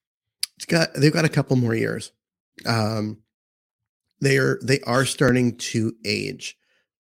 It's 0.58 0.66
got 0.66 0.94
they've 0.94 1.14
got 1.14 1.26
a 1.26 1.30
couple 1.30 1.56
more 1.56 1.76
years. 1.76 2.12
Um, 2.66 3.20
they 4.22 4.38
are 4.38 4.60
they 4.62 4.80
are 4.82 5.06
starting 5.06 5.58
to 5.58 5.94
age, 6.06 6.58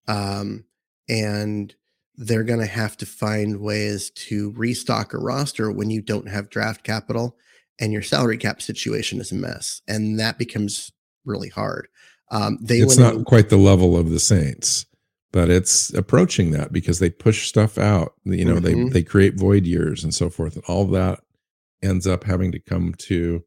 um, 0.07 0.65
and 1.07 1.73
they're 2.17 2.43
going 2.43 2.59
to 2.59 2.65
have 2.65 2.97
to 2.97 3.05
find 3.05 3.59
ways 3.59 4.09
to 4.09 4.51
restock 4.51 5.13
a 5.13 5.17
roster 5.17 5.71
when 5.71 5.89
you 5.89 6.01
don't 6.01 6.29
have 6.29 6.49
draft 6.49 6.83
capital 6.83 7.37
and 7.79 7.91
your 7.91 8.01
salary 8.01 8.37
cap 8.37 8.61
situation 8.61 9.19
is 9.19 9.31
a 9.31 9.35
mess 9.35 9.81
and 9.87 10.19
that 10.19 10.37
becomes 10.37 10.91
really 11.25 11.49
hard 11.49 11.87
um, 12.31 12.57
they 12.61 12.77
it's 12.77 12.97
not 12.97 13.15
in, 13.15 13.23
quite 13.23 13.49
the 13.49 13.57
level 13.57 13.97
of 13.97 14.09
the 14.09 14.19
saints 14.19 14.85
but 15.31 15.49
it's 15.49 15.93
approaching 15.93 16.51
that 16.51 16.71
because 16.71 16.99
they 16.99 17.09
push 17.09 17.47
stuff 17.47 17.77
out 17.77 18.13
you 18.23 18.45
know 18.45 18.55
mm-hmm. 18.55 18.85
they 18.85 18.89
they 18.89 19.03
create 19.03 19.39
void 19.39 19.65
years 19.65 20.03
and 20.03 20.13
so 20.13 20.29
forth 20.29 20.55
and 20.55 20.63
all 20.67 20.85
that 20.85 21.19
ends 21.83 22.07
up 22.07 22.23
having 22.23 22.51
to 22.51 22.59
come 22.59 22.93
to 22.97 23.43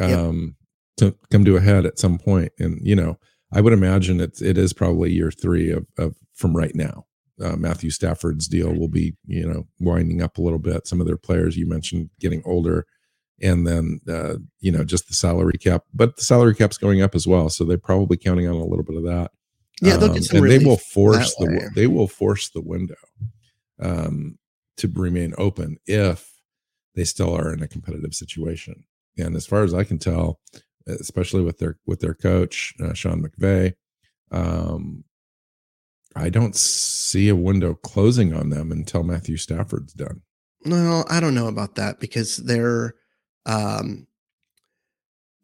um 0.00 0.56
yep. 0.98 1.12
to 1.12 1.18
come 1.30 1.44
to 1.44 1.56
a 1.56 1.60
head 1.60 1.84
at 1.84 1.98
some 1.98 2.18
point. 2.18 2.52
and 2.58 2.80
you 2.82 2.96
know 2.96 3.18
i 3.52 3.60
would 3.60 3.72
imagine 3.72 4.20
it's 4.20 4.40
it 4.40 4.56
is 4.56 4.72
probably 4.72 5.12
year 5.12 5.30
three 5.30 5.70
of, 5.70 5.86
of 5.98 6.14
from 6.34 6.56
right 6.56 6.74
now 6.74 7.04
uh, 7.40 7.56
Matthew 7.56 7.90
Stafford's 7.90 8.46
deal 8.48 8.74
will 8.74 8.88
be, 8.88 9.14
you 9.26 9.46
know, 9.46 9.66
winding 9.78 10.22
up 10.22 10.38
a 10.38 10.42
little 10.42 10.58
bit. 10.58 10.86
Some 10.86 11.00
of 11.00 11.06
their 11.06 11.16
players 11.16 11.56
you 11.56 11.66
mentioned 11.66 12.10
getting 12.20 12.42
older, 12.44 12.86
and 13.40 13.66
then 13.66 14.00
uh, 14.08 14.34
you 14.60 14.70
know 14.70 14.84
just 14.84 15.08
the 15.08 15.14
salary 15.14 15.58
cap, 15.58 15.84
but 15.94 16.16
the 16.16 16.22
salary 16.22 16.54
cap's 16.54 16.78
going 16.78 17.02
up 17.02 17.14
as 17.14 17.26
well, 17.26 17.48
so 17.48 17.64
they're 17.64 17.78
probably 17.78 18.16
counting 18.16 18.48
on 18.48 18.54
a 18.54 18.64
little 18.64 18.84
bit 18.84 18.96
of 18.96 19.04
that. 19.04 19.30
Yeah, 19.80 19.96
they'll 19.96 20.12
get 20.12 20.32
um, 20.34 20.44
and 20.44 20.50
they 20.50 20.64
will 20.64 20.76
force 20.76 21.34
the 21.36 21.46
way. 21.46 21.68
they 21.74 21.86
will 21.86 22.08
force 22.08 22.50
the 22.50 22.60
window 22.60 22.96
um, 23.80 24.38
to 24.76 24.88
remain 24.94 25.34
open 25.38 25.78
if 25.86 26.30
they 26.94 27.04
still 27.04 27.34
are 27.34 27.52
in 27.52 27.62
a 27.62 27.68
competitive 27.68 28.14
situation. 28.14 28.84
And 29.16 29.34
as 29.36 29.46
far 29.46 29.62
as 29.62 29.74
I 29.74 29.84
can 29.84 29.98
tell, 29.98 30.40
especially 30.86 31.42
with 31.42 31.58
their 31.58 31.78
with 31.86 32.00
their 32.00 32.14
coach 32.14 32.74
uh, 32.82 32.92
Sean 32.92 33.22
McVay, 33.22 33.74
um, 34.30 35.04
I 36.16 36.28
don't 36.28 36.56
see 36.56 37.28
a 37.28 37.36
window 37.36 37.74
closing 37.74 38.34
on 38.34 38.50
them 38.50 38.72
until 38.72 39.02
Matthew 39.02 39.36
Stafford's 39.36 39.92
done. 39.92 40.22
No, 40.64 41.04
I 41.08 41.20
don't 41.20 41.34
know 41.34 41.48
about 41.48 41.76
that 41.76 42.00
because 42.00 42.36
they're 42.36 42.94
um 43.46 44.06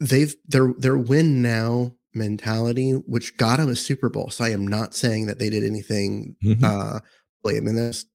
they've 0.01 0.35
their 0.47 0.73
their 0.79 0.97
win 0.97 1.43
now 1.43 1.93
mentality, 2.15 2.93
which 2.93 3.37
got 3.37 3.59
them 3.59 3.69
a 3.69 3.77
Super 3.77 4.09
Bowl. 4.09 4.31
So 4.31 4.45
I 4.45 4.51
am 4.51 4.67
not 4.67 4.95
saying 4.95 5.27
that 5.27 5.39
they 5.39 5.51
did 5.51 5.65
anything 5.65 6.37
mm-hmm. 6.43 6.65
uh 6.65 7.01
I 7.47 7.61
mean 7.61 7.77
that's 7.77 8.07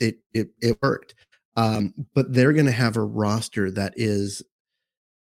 it 0.00 0.18
it 0.34 0.50
it 0.60 0.78
worked. 0.82 1.14
Um, 1.54 1.94
but 2.14 2.32
they're 2.32 2.52
gonna 2.52 2.72
have 2.72 2.96
a 2.96 3.04
roster 3.04 3.70
that 3.70 3.94
is 3.96 4.42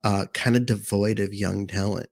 uh 0.04 0.28
kind 0.34 0.56
of 0.56 0.66
devoid 0.66 1.20
of 1.20 1.34
young 1.34 1.68
talent. 1.68 2.10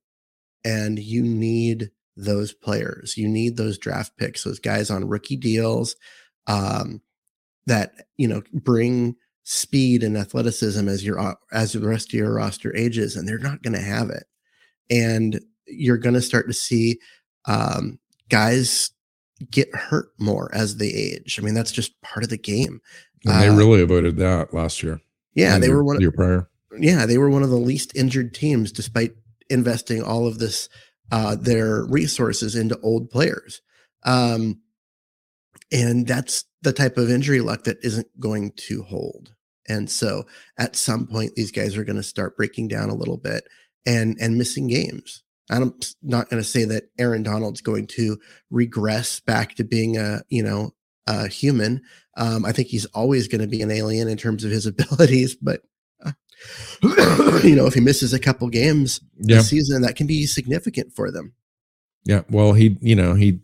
And 0.65 0.99
you 0.99 1.23
need 1.23 1.91
those 2.17 2.51
players. 2.51 3.15
You 3.15 3.29
need 3.29 3.55
those 3.55 3.77
draft 3.77 4.17
picks, 4.17 4.43
those 4.43 4.59
guys 4.59 4.89
on 4.89 5.07
rookie 5.07 5.37
deals 5.37 5.95
um, 6.47 7.01
that 7.67 7.91
you 8.17 8.27
know 8.27 8.41
bring 8.53 9.15
speed 9.49 10.03
and 10.03 10.17
athleticism 10.17 10.89
as 10.89 11.05
your 11.05 11.17
uh, 11.17 11.33
as 11.53 11.71
the 11.71 11.87
rest 11.87 12.09
of 12.09 12.19
your 12.19 12.33
roster 12.33 12.75
ages, 12.75 13.15
and 13.15 13.25
they're 13.25 13.37
not 13.37 13.63
going 13.63 13.73
to 13.73 13.81
have 13.81 14.09
it. 14.09 14.25
And 14.89 15.39
you're 15.65 15.97
going 15.97 16.15
to 16.15 16.21
start 16.21 16.47
to 16.47 16.53
see 16.53 16.99
um, 17.45 17.97
guys 18.29 18.91
get 19.49 19.73
hurt 19.73 20.09
more 20.19 20.53
as 20.53 20.77
they 20.77 20.89
age. 20.89 21.39
I 21.39 21.43
mean, 21.43 21.53
that's 21.53 21.71
just 21.71 21.99
part 22.01 22.23
of 22.23 22.29
the 22.29 22.37
game. 22.37 22.81
And 23.25 23.41
they 23.41 23.47
uh, 23.47 23.55
really 23.55 23.81
avoided 23.81 24.17
that 24.17 24.53
last 24.53 24.83
year. 24.83 24.99
Yeah, 25.33 25.59
they 25.59 25.69
were 25.69 25.83
one 25.83 26.01
year 26.01 26.11
prior. 26.11 26.49
Yeah, 26.77 27.05
they 27.05 27.17
were 27.17 27.29
one 27.29 27.43
of 27.43 27.49
the 27.49 27.55
least 27.55 27.95
injured 27.95 28.33
teams 28.33 28.73
despite 28.73 29.13
investing 29.49 30.03
all 30.03 30.27
of 30.27 30.39
this 30.39 30.67
uh, 31.09 31.35
their 31.35 31.85
resources 31.85 32.55
into 32.55 32.77
old 32.81 33.09
players. 33.09 33.61
Um, 34.03 34.59
and 35.71 36.05
that's 36.05 36.43
the 36.63 36.73
type 36.73 36.97
of 36.97 37.09
injury 37.09 37.39
luck 37.39 37.63
that 37.63 37.77
isn't 37.81 38.07
going 38.19 38.51
to 38.67 38.83
hold. 38.83 39.33
And 39.69 39.89
so 39.89 40.25
at 40.57 40.75
some 40.75 41.07
point, 41.07 41.35
these 41.35 41.51
guys 41.51 41.75
are 41.77 41.83
going 41.83 41.97
to 41.97 42.03
start 42.03 42.37
breaking 42.37 42.67
down 42.67 42.89
a 42.89 42.95
little 42.95 43.17
bit 43.17 43.47
and 43.85 44.17
and 44.19 44.37
missing 44.37 44.67
games. 44.67 45.23
I'm 45.49 45.73
not 46.01 46.29
going 46.29 46.41
to 46.41 46.47
say 46.47 46.65
that 46.65 46.89
Aaron 46.99 47.23
Donald's 47.23 47.61
going 47.61 47.87
to 47.87 48.17
regress 48.49 49.21
back 49.21 49.55
to 49.55 49.63
being 49.63 49.97
a 49.97 50.21
you 50.29 50.43
know 50.43 50.73
a 51.05 51.27
human. 51.27 51.81
Um, 52.17 52.45
I 52.45 52.51
think 52.51 52.67
he's 52.67 52.85
always 52.87 53.27
going 53.27 53.41
to 53.41 53.47
be 53.47 53.61
an 53.61 53.71
alien 53.71 54.07
in 54.07 54.17
terms 54.17 54.43
of 54.43 54.51
his 54.51 54.65
abilities, 54.65 55.35
but 55.35 55.61
you 57.43 57.55
know, 57.55 57.65
if 57.65 57.73
he 57.73 57.79
misses 57.79 58.13
a 58.13 58.19
couple 58.19 58.47
games 58.49 59.01
yeah. 59.17 59.37
this 59.37 59.49
season, 59.49 59.81
that 59.81 59.95
can 59.95 60.07
be 60.07 60.25
significant 60.25 60.93
for 60.93 61.11
them. 61.11 61.33
Yeah. 62.03 62.21
Well, 62.29 62.53
he, 62.53 62.77
you 62.79 62.95
know, 62.95 63.15
he 63.15 63.39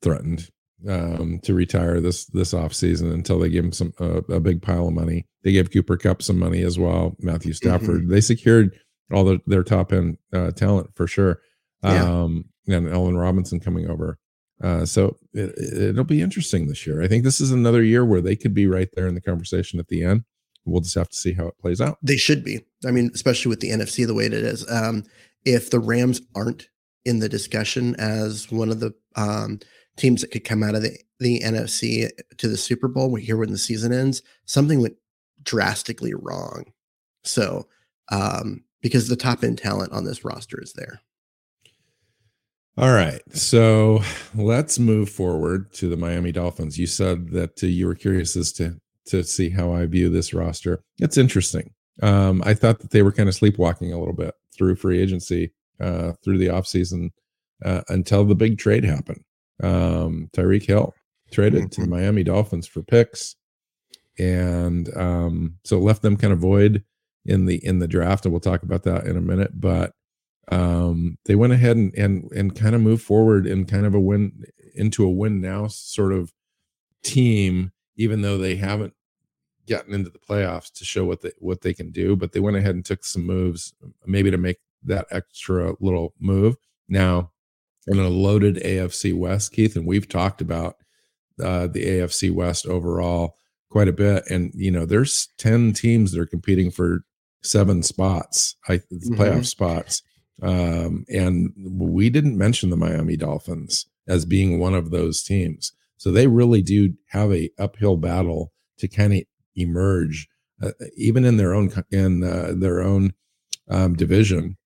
threatened 0.00 0.48
um, 0.88 1.38
to 1.40 1.54
retire 1.54 2.00
this 2.00 2.24
this 2.26 2.54
off 2.54 2.74
season 2.74 3.12
until 3.12 3.38
they 3.38 3.50
give 3.50 3.64
him 3.64 3.72
some 3.72 3.92
uh, 4.00 4.22
a 4.28 4.40
big 4.40 4.62
pile 4.62 4.88
of 4.88 4.94
money. 4.94 5.26
They 5.42 5.52
gave 5.52 5.72
Cooper 5.72 5.96
Kupp 5.96 6.22
some 6.22 6.38
money 6.38 6.62
as 6.62 6.78
well. 6.78 7.16
Matthew 7.18 7.52
Stafford. 7.52 8.02
Mm-hmm. 8.02 8.10
They 8.10 8.20
secured 8.20 8.78
all 9.12 9.24
the, 9.24 9.40
their 9.46 9.64
top 9.64 9.92
end 9.92 10.18
uh, 10.32 10.52
talent 10.52 10.90
for 10.94 11.06
sure. 11.06 11.40
Yeah. 11.82 12.04
Um, 12.04 12.44
and 12.68 12.88
Allen 12.88 13.16
Robinson 13.16 13.60
coming 13.60 13.90
over. 13.90 14.18
Uh, 14.62 14.86
so 14.86 15.16
it, 15.34 15.96
will 15.96 16.04
be 16.04 16.22
interesting 16.22 16.68
this 16.68 16.86
year. 16.86 17.02
I 17.02 17.08
think 17.08 17.24
this 17.24 17.40
is 17.40 17.50
another 17.50 17.82
year 17.82 18.04
where 18.04 18.20
they 18.20 18.36
could 18.36 18.54
be 18.54 18.68
right 18.68 18.88
there 18.94 19.08
in 19.08 19.14
the 19.14 19.20
conversation 19.20 19.80
at 19.80 19.88
the 19.88 20.04
end. 20.04 20.22
We'll 20.64 20.80
just 20.80 20.94
have 20.94 21.08
to 21.08 21.16
see 21.16 21.32
how 21.32 21.48
it 21.48 21.58
plays 21.58 21.80
out. 21.80 21.98
They 22.02 22.16
should 22.16 22.44
be. 22.44 22.64
I 22.86 22.92
mean, 22.92 23.10
especially 23.12 23.50
with 23.50 23.58
the 23.58 23.70
NFC 23.70 24.06
the 24.06 24.14
way 24.14 24.26
it 24.26 24.32
is. 24.32 24.68
Um, 24.70 25.04
if 25.44 25.70
the 25.70 25.80
Rams 25.80 26.20
aren't 26.36 26.68
in 27.04 27.18
the 27.18 27.28
discussion 27.28 27.96
as 27.96 28.50
one 28.52 28.70
of 28.70 28.78
the 28.78 28.94
um, 29.16 29.58
teams 29.96 30.20
that 30.20 30.30
could 30.30 30.44
come 30.44 30.62
out 30.62 30.76
of 30.76 30.82
the, 30.82 30.96
the 31.18 31.40
NFC 31.40 32.08
to 32.36 32.46
the 32.46 32.56
Super 32.56 32.86
Bowl 32.86 33.16
here 33.16 33.36
when 33.36 33.50
the 33.50 33.58
season 33.58 33.92
ends, 33.92 34.22
something 34.44 34.80
went 34.80 34.96
drastically 35.42 36.14
wrong. 36.14 36.64
So, 37.24 37.68
um, 38.10 38.64
because 38.80 39.08
the 39.08 39.16
top 39.16 39.44
end 39.44 39.58
talent 39.58 39.92
on 39.92 40.04
this 40.04 40.24
roster 40.24 40.60
is 40.60 40.72
there. 40.72 41.00
All 42.78 42.92
right. 42.92 43.20
So 43.34 44.00
let's 44.34 44.78
move 44.78 45.10
forward 45.10 45.72
to 45.74 45.88
the 45.88 45.96
Miami 45.96 46.32
Dolphins. 46.32 46.78
You 46.78 46.86
said 46.86 47.30
that 47.30 47.62
uh, 47.62 47.66
you 47.66 47.86
were 47.86 47.94
curious 47.94 48.34
as 48.36 48.52
to 48.54 48.80
to 49.06 49.24
see 49.24 49.50
how 49.50 49.72
I 49.72 49.86
view 49.86 50.08
this 50.08 50.32
roster. 50.32 50.82
It's 50.98 51.18
interesting. 51.18 51.72
Um, 52.02 52.40
I 52.46 52.54
thought 52.54 52.78
that 52.78 52.90
they 52.90 53.02
were 53.02 53.12
kind 53.12 53.28
of 53.28 53.34
sleepwalking 53.34 53.92
a 53.92 53.98
little 53.98 54.14
bit 54.14 54.34
through 54.56 54.76
free 54.76 55.00
agency, 55.00 55.52
uh, 55.80 56.12
through 56.22 56.38
the 56.38 56.46
offseason 56.46 57.10
uh, 57.64 57.82
until 57.88 58.24
the 58.24 58.36
big 58.36 58.58
trade 58.58 58.84
happened. 58.84 59.22
Um, 59.62 60.30
Tyreek 60.32 60.64
Hill 60.64 60.94
traded 61.30 61.62
mm-hmm. 61.62 61.68
to 61.68 61.80
the 61.80 61.86
mm-hmm. 61.86 61.96
Miami 61.96 62.22
Dolphins 62.22 62.66
for 62.66 62.82
picks, 62.82 63.36
and 64.18 64.94
um, 64.96 65.58
so 65.64 65.78
left 65.78 66.02
them 66.02 66.16
kind 66.16 66.32
of 66.32 66.38
void 66.38 66.84
in 67.24 67.46
the 67.46 67.64
in 67.64 67.78
the 67.78 67.88
draft, 67.88 68.24
and 68.24 68.32
we'll 68.32 68.40
talk 68.40 68.62
about 68.62 68.82
that 68.84 69.06
in 69.06 69.16
a 69.16 69.20
minute. 69.20 69.60
But 69.60 69.92
um, 70.50 71.18
they 71.24 71.34
went 71.34 71.52
ahead 71.52 71.76
and 71.76 71.94
and 71.94 72.30
and 72.32 72.54
kind 72.54 72.74
of 72.74 72.80
moved 72.80 73.02
forward 73.02 73.46
in 73.46 73.64
kind 73.64 73.86
of 73.86 73.94
a 73.94 74.00
win 74.00 74.44
into 74.74 75.04
a 75.04 75.10
win 75.10 75.40
now 75.40 75.66
sort 75.68 76.12
of 76.12 76.32
team, 77.02 77.72
even 77.96 78.22
though 78.22 78.38
they 78.38 78.56
haven't 78.56 78.94
gotten 79.68 79.94
into 79.94 80.10
the 80.10 80.18
playoffs 80.18 80.72
to 80.72 80.84
show 80.84 81.04
what 81.04 81.22
they 81.22 81.32
what 81.38 81.60
they 81.60 81.74
can 81.74 81.90
do. 81.90 82.16
But 82.16 82.32
they 82.32 82.40
went 82.40 82.56
ahead 82.56 82.74
and 82.74 82.84
took 82.84 83.04
some 83.04 83.24
moves, 83.24 83.74
maybe 84.06 84.30
to 84.30 84.38
make 84.38 84.58
that 84.84 85.06
extra 85.10 85.74
little 85.80 86.14
move. 86.18 86.56
Now, 86.88 87.30
in 87.86 87.98
a 87.98 88.08
loaded 88.08 88.56
AFC 88.56 89.16
West, 89.16 89.52
Keith, 89.52 89.76
and 89.76 89.86
we've 89.86 90.08
talked 90.08 90.40
about 90.40 90.76
uh, 91.42 91.66
the 91.66 91.84
AFC 91.84 92.32
West 92.32 92.66
overall 92.66 93.36
quite 93.72 93.88
a 93.88 93.92
bit. 93.92 94.22
And 94.30 94.52
you 94.54 94.70
know, 94.70 94.84
there's 94.84 95.28
ten 95.38 95.72
teams 95.72 96.12
that 96.12 96.20
are 96.20 96.26
competing 96.26 96.70
for 96.70 97.04
seven 97.42 97.82
spots, 97.82 98.54
I, 98.68 98.76
mm-hmm. 98.76 99.14
playoff 99.14 99.46
spots. 99.46 100.02
Um, 100.42 101.04
and 101.08 101.52
we 101.56 102.10
didn't 102.10 102.38
mention 102.38 102.70
the 102.70 102.76
Miami 102.76 103.16
Dolphins 103.16 103.86
as 104.06 104.24
being 104.24 104.58
one 104.58 104.74
of 104.74 104.90
those 104.90 105.22
teams. 105.22 105.72
So 105.96 106.10
they 106.10 106.26
really 106.26 106.62
do 106.62 106.94
have 107.08 107.32
a 107.32 107.50
uphill 107.58 107.96
battle 107.96 108.52
to 108.78 108.88
kind 108.88 109.14
of 109.14 109.22
emerge, 109.56 110.28
uh, 110.62 110.72
even 110.96 111.24
in 111.24 111.36
their 111.36 111.54
own 111.54 111.72
in 111.90 112.24
uh, 112.24 112.52
their 112.56 112.82
own 112.82 113.14
um, 113.68 113.94
division 113.94 114.56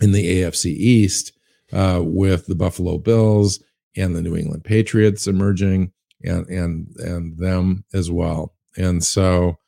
in 0.00 0.12
the 0.12 0.42
AFC 0.42 0.66
East, 0.66 1.32
uh, 1.72 2.00
with 2.02 2.46
the 2.46 2.54
Buffalo 2.54 2.98
Bills 2.98 3.62
and 3.96 4.16
the 4.16 4.22
New 4.22 4.36
England 4.36 4.64
Patriots 4.64 5.26
emerging, 5.26 5.92
and 6.22 6.46
and 6.48 6.96
and 6.96 7.38
them 7.38 7.84
as 7.92 8.10
well. 8.10 8.54
And 8.76 9.02
so 9.02 9.58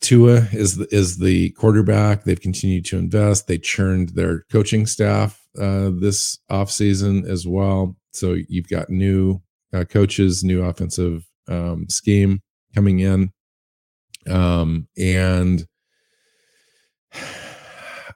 Tua 0.00 0.48
is 0.52 0.76
the, 0.76 0.94
is 0.94 1.18
the 1.18 1.50
quarterback. 1.50 2.24
They've 2.24 2.40
continued 2.40 2.84
to 2.86 2.98
invest. 2.98 3.46
They 3.46 3.58
churned 3.58 4.10
their 4.10 4.44
coaching 4.50 4.86
staff 4.86 5.40
uh, 5.58 5.90
this 5.94 6.38
offseason 6.50 7.26
as 7.28 7.46
well. 7.46 7.96
So 8.12 8.36
you've 8.48 8.68
got 8.68 8.90
new 8.90 9.40
uh, 9.72 9.84
coaches, 9.84 10.42
new 10.42 10.64
offensive 10.64 11.24
um, 11.48 11.88
scheme 11.88 12.42
coming 12.74 13.00
in. 13.00 13.32
Um, 14.28 14.88
and 14.98 15.66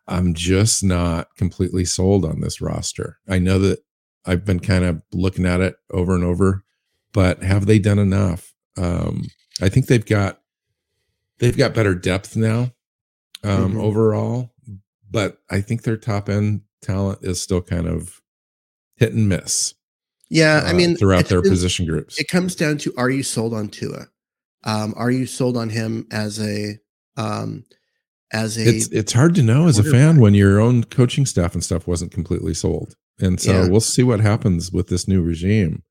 I'm 0.08 0.34
just 0.34 0.84
not 0.84 1.28
completely 1.36 1.84
sold 1.84 2.24
on 2.24 2.40
this 2.40 2.60
roster. 2.60 3.18
I 3.28 3.38
know 3.38 3.58
that 3.60 3.80
I've 4.24 4.44
been 4.44 4.60
kind 4.60 4.84
of 4.84 5.02
looking 5.12 5.46
at 5.46 5.60
it 5.60 5.76
over 5.92 6.14
and 6.14 6.24
over, 6.24 6.64
but 7.16 7.42
have 7.42 7.64
they 7.64 7.78
done 7.78 7.98
enough? 7.98 8.52
Um, 8.76 9.24
I 9.62 9.70
think 9.70 9.86
they've 9.86 10.04
got 10.04 10.38
they've 11.38 11.56
got 11.56 11.72
better 11.72 11.94
depth 11.94 12.36
now 12.36 12.74
um, 13.42 13.70
mm-hmm. 13.70 13.80
overall, 13.80 14.52
but 15.10 15.38
I 15.50 15.62
think 15.62 15.82
their 15.82 15.96
top 15.96 16.28
end 16.28 16.60
talent 16.82 17.20
is 17.22 17.40
still 17.40 17.62
kind 17.62 17.88
of 17.88 18.20
hit 18.96 19.14
and 19.14 19.30
miss. 19.30 19.72
Yeah, 20.28 20.60
uh, 20.62 20.68
I 20.68 20.72
mean, 20.74 20.94
throughout 20.94 21.24
their 21.24 21.40
position 21.40 21.86
groups, 21.86 22.20
it 22.20 22.28
comes 22.28 22.54
down 22.54 22.76
to: 22.78 22.92
Are 22.98 23.08
you 23.08 23.22
sold 23.22 23.54
on 23.54 23.68
Tua? 23.68 24.08
Um, 24.64 24.92
are 24.94 25.10
you 25.10 25.24
sold 25.24 25.56
on 25.56 25.70
him 25.70 26.06
as 26.10 26.38
a 26.38 26.78
um, 27.16 27.64
as 28.30 28.58
a? 28.58 28.68
It's 28.68 28.88
it's 28.88 29.14
hard 29.14 29.34
to 29.36 29.42
know 29.42 29.68
as 29.68 29.78
a 29.78 29.84
fan 29.84 30.20
when 30.20 30.34
your 30.34 30.60
own 30.60 30.84
coaching 30.84 31.24
staff 31.24 31.54
and 31.54 31.64
stuff 31.64 31.86
wasn't 31.86 32.12
completely 32.12 32.52
sold, 32.52 32.94
and 33.18 33.40
so 33.40 33.52
yeah. 33.52 33.68
we'll 33.68 33.80
see 33.80 34.02
what 34.02 34.20
happens 34.20 34.70
with 34.70 34.88
this 34.88 35.08
new 35.08 35.22
regime. 35.22 35.82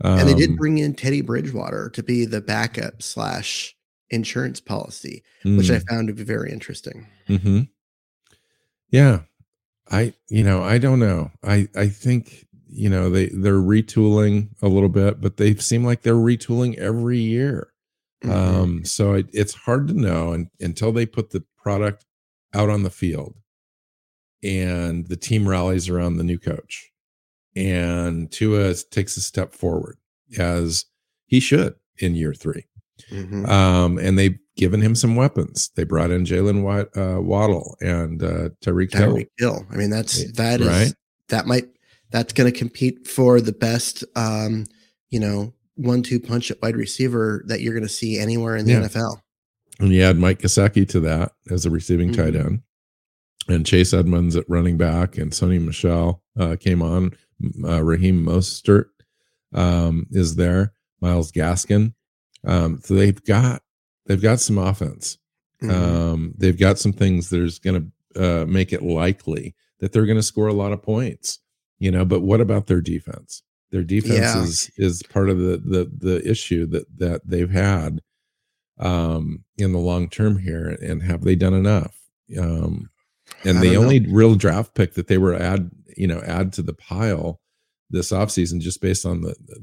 Um, 0.00 0.18
and 0.18 0.28
they 0.28 0.34
did 0.34 0.50
um, 0.50 0.56
bring 0.56 0.78
in 0.78 0.94
Teddy 0.94 1.20
Bridgewater 1.20 1.90
to 1.90 2.02
be 2.02 2.24
the 2.24 2.40
backup 2.40 3.02
slash 3.02 3.76
insurance 4.10 4.60
policy, 4.60 5.22
mm. 5.44 5.56
which 5.56 5.70
I 5.70 5.78
mm. 5.78 5.88
found 5.88 6.08
to 6.08 6.14
be 6.14 6.24
very 6.24 6.52
interesting. 6.52 7.06
Mm-hmm. 7.28 7.62
Yeah, 8.90 9.20
I 9.90 10.14
you 10.28 10.44
know 10.44 10.62
I 10.62 10.78
don't 10.78 11.00
know. 11.00 11.30
I 11.42 11.68
I 11.74 11.88
think 11.88 12.46
you 12.68 12.90
know 12.90 13.10
they 13.10 13.26
they're 13.28 13.54
retooling 13.54 14.48
a 14.60 14.68
little 14.68 14.88
bit, 14.88 15.20
but 15.20 15.36
they 15.36 15.54
seem 15.56 15.84
like 15.84 16.02
they're 16.02 16.14
retooling 16.14 16.76
every 16.76 17.18
year. 17.18 17.72
Mm-hmm. 18.24 18.60
Um, 18.60 18.84
so 18.84 19.14
it, 19.14 19.26
it's 19.32 19.54
hard 19.54 19.88
to 19.88 19.94
know 19.94 20.32
and, 20.32 20.48
until 20.60 20.92
they 20.92 21.06
put 21.06 21.30
the 21.30 21.44
product 21.56 22.04
out 22.54 22.70
on 22.70 22.84
the 22.84 22.90
field 22.90 23.34
and 24.44 25.06
the 25.08 25.16
team 25.16 25.48
rallies 25.48 25.88
around 25.88 26.16
the 26.16 26.24
new 26.24 26.38
coach 26.38 26.91
and 27.54 28.30
Tua 28.30 28.74
takes 28.74 29.16
a 29.16 29.20
step 29.20 29.54
forward 29.54 29.98
as 30.38 30.86
he 31.26 31.40
should 31.40 31.74
in 31.98 32.14
year 32.14 32.32
3 32.32 32.64
mm-hmm. 33.10 33.46
um, 33.46 33.98
and 33.98 34.18
they've 34.18 34.38
given 34.56 34.80
him 34.80 34.94
some 34.94 35.16
weapons. 35.16 35.70
They 35.76 35.84
brought 35.84 36.10
in 36.10 36.24
Jalen 36.24 36.62
uh, 36.96 37.20
Waddle 37.20 37.76
and 37.80 38.22
uh, 38.22 38.50
Tyreek 38.64 38.92
Hill. 38.92 39.24
Hill. 39.38 39.66
I 39.70 39.76
mean, 39.76 39.90
that's 39.90 40.30
that 40.32 40.60
is 40.60 40.68
right? 40.68 40.94
that 41.28 41.46
might 41.46 41.68
that's 42.10 42.32
going 42.32 42.52
to 42.52 42.56
compete 42.56 43.06
for 43.06 43.40
the 43.40 43.52
best, 43.52 44.04
um, 44.16 44.66
you 45.10 45.18
know, 45.18 45.52
one-two 45.76 46.20
punch 46.20 46.50
at 46.50 46.60
wide 46.62 46.76
receiver 46.76 47.42
that 47.46 47.62
you're 47.62 47.72
going 47.72 47.82
to 47.82 47.88
see 47.88 48.18
anywhere 48.18 48.56
in 48.56 48.66
the 48.66 48.72
yeah. 48.72 48.80
NFL. 48.82 49.16
And 49.80 49.88
you 49.88 50.02
add 50.02 50.18
Mike 50.18 50.40
Gesicki 50.40 50.86
to 50.90 51.00
that 51.00 51.32
as 51.50 51.64
a 51.64 51.70
receiving 51.70 52.10
mm-hmm. 52.10 52.22
tight 52.22 52.36
end, 52.36 52.62
and 53.48 53.66
Chase 53.66 53.94
Edmonds 53.94 54.36
at 54.36 54.48
running 54.48 54.76
back, 54.76 55.16
and 55.16 55.32
Sony 55.32 55.60
Michel 55.60 56.22
uh, 56.38 56.56
came 56.60 56.82
on. 56.82 57.16
Uh, 57.64 57.82
Raheem 57.82 58.24
Mostert 58.24 58.86
um, 59.52 60.06
is 60.10 60.36
there. 60.36 60.72
Myles 61.00 61.32
Gaskin. 61.32 61.94
Um, 62.44 62.80
so 62.82 62.94
they've 62.94 63.22
got 63.24 63.62
they've 64.06 64.22
got 64.22 64.40
some 64.40 64.58
offense. 64.58 65.18
Mm-hmm. 65.62 65.70
Um, 65.70 66.34
they've 66.36 66.58
got 66.58 66.78
some 66.78 66.92
things 66.92 67.30
that 67.30 67.40
is 67.40 67.58
going 67.58 67.92
to 68.14 68.42
uh, 68.42 68.46
make 68.46 68.72
it 68.72 68.82
likely 68.82 69.54
that 69.80 69.92
they're 69.92 70.06
going 70.06 70.18
to 70.18 70.22
score 70.22 70.48
a 70.48 70.52
lot 70.52 70.72
of 70.72 70.82
points. 70.82 71.40
You 71.78 71.90
know, 71.90 72.04
but 72.04 72.20
what 72.20 72.40
about 72.40 72.66
their 72.68 72.80
defense? 72.80 73.42
Their 73.70 73.82
defense 73.82 74.18
yeah. 74.18 74.42
is 74.42 74.70
is 74.76 75.02
part 75.02 75.28
of 75.28 75.38
the 75.38 75.56
the 75.58 75.90
the 75.96 76.28
issue 76.28 76.66
that 76.66 76.86
that 76.98 77.22
they've 77.26 77.50
had 77.50 78.00
um, 78.78 79.44
in 79.56 79.72
the 79.72 79.78
long 79.78 80.08
term 80.08 80.38
here. 80.38 80.68
And 80.68 81.02
have 81.02 81.22
they 81.24 81.34
done 81.34 81.54
enough? 81.54 81.96
Um, 82.38 82.90
and 83.44 83.60
the 83.60 83.76
only 83.76 84.00
know. 84.00 84.14
real 84.14 84.34
draft 84.34 84.74
pick 84.74 84.94
that 84.94 85.08
they 85.08 85.18
were 85.18 85.34
add 85.34 85.70
you 85.96 86.06
know 86.06 86.20
add 86.26 86.52
to 86.52 86.62
the 86.62 86.74
pile 86.74 87.40
this 87.90 88.10
offseason 88.10 88.60
just 88.60 88.80
based 88.80 89.04
on 89.04 89.20
the, 89.20 89.34
the 89.44 89.60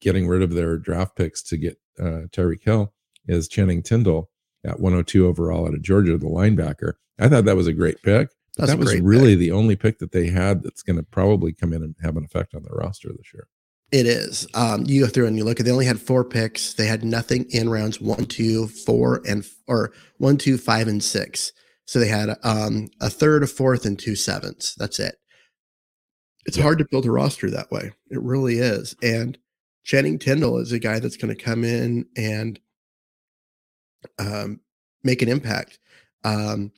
getting 0.00 0.26
rid 0.26 0.42
of 0.42 0.54
their 0.54 0.78
draft 0.78 1.14
picks 1.16 1.42
to 1.42 1.56
get 1.56 1.78
uh, 1.98 2.26
Tyreek 2.32 2.64
Hill 2.64 2.92
is 3.28 3.48
Channing 3.48 3.82
Tindall 3.82 4.30
at 4.64 4.80
102 4.80 5.26
overall 5.26 5.66
out 5.66 5.74
of 5.74 5.82
Georgia, 5.82 6.16
the 6.16 6.26
linebacker. 6.26 6.94
I 7.18 7.28
thought 7.28 7.44
that 7.44 7.56
was 7.56 7.66
a 7.66 7.72
great 7.72 8.02
pick. 8.02 8.30
That 8.56 8.78
was 8.78 8.98
really 9.00 9.32
pick. 9.32 9.40
the 9.40 9.52
only 9.52 9.76
pick 9.76 9.98
that 9.98 10.12
they 10.12 10.28
had 10.28 10.62
that's 10.62 10.82
going 10.82 10.96
to 10.96 11.02
probably 11.02 11.52
come 11.52 11.72
in 11.72 11.82
and 11.82 11.94
have 12.02 12.16
an 12.16 12.24
effect 12.24 12.54
on 12.54 12.62
their 12.62 12.76
roster 12.76 13.08
this 13.08 13.32
year. 13.34 13.48
It 13.92 14.06
is. 14.06 14.46
Um, 14.54 14.84
you 14.86 15.02
go 15.02 15.06
through 15.08 15.26
and 15.26 15.36
you 15.36 15.44
look 15.44 15.60
at. 15.60 15.66
They 15.66 15.72
only 15.72 15.86
had 15.86 16.00
four 16.00 16.24
picks. 16.24 16.74
They 16.74 16.86
had 16.86 17.04
nothing 17.04 17.46
in 17.50 17.68
rounds 17.68 18.00
one, 18.00 18.26
two, 18.26 18.68
four, 18.68 19.22
and 19.26 19.44
or 19.68 19.92
one, 20.18 20.36
two, 20.36 20.56
five, 20.56 20.88
and 20.88 21.02
six. 21.02 21.52
So 21.86 21.98
they 21.98 22.08
had 22.08 22.36
um, 22.42 22.88
a 23.00 23.10
third, 23.10 23.42
a 23.42 23.46
fourth, 23.46 23.84
and 23.84 23.98
two 23.98 24.16
sevenths. 24.16 24.74
That's 24.74 24.98
it. 24.98 25.16
It's 26.46 26.56
yeah. 26.56 26.62
hard 26.62 26.78
to 26.78 26.86
build 26.90 27.06
a 27.06 27.10
roster 27.10 27.50
that 27.50 27.70
way. 27.70 27.92
It 28.10 28.20
really 28.22 28.58
is. 28.58 28.94
And 29.02 29.38
Channing 29.84 30.18
Tindall 30.18 30.58
is 30.58 30.72
a 30.72 30.78
guy 30.78 30.98
that's 30.98 31.16
going 31.16 31.34
to 31.34 31.42
come 31.42 31.64
in 31.64 32.06
and 32.16 32.58
um, 34.18 34.60
make 35.02 35.22
an 35.22 35.28
impact. 35.28 35.78
Um, 36.24 36.72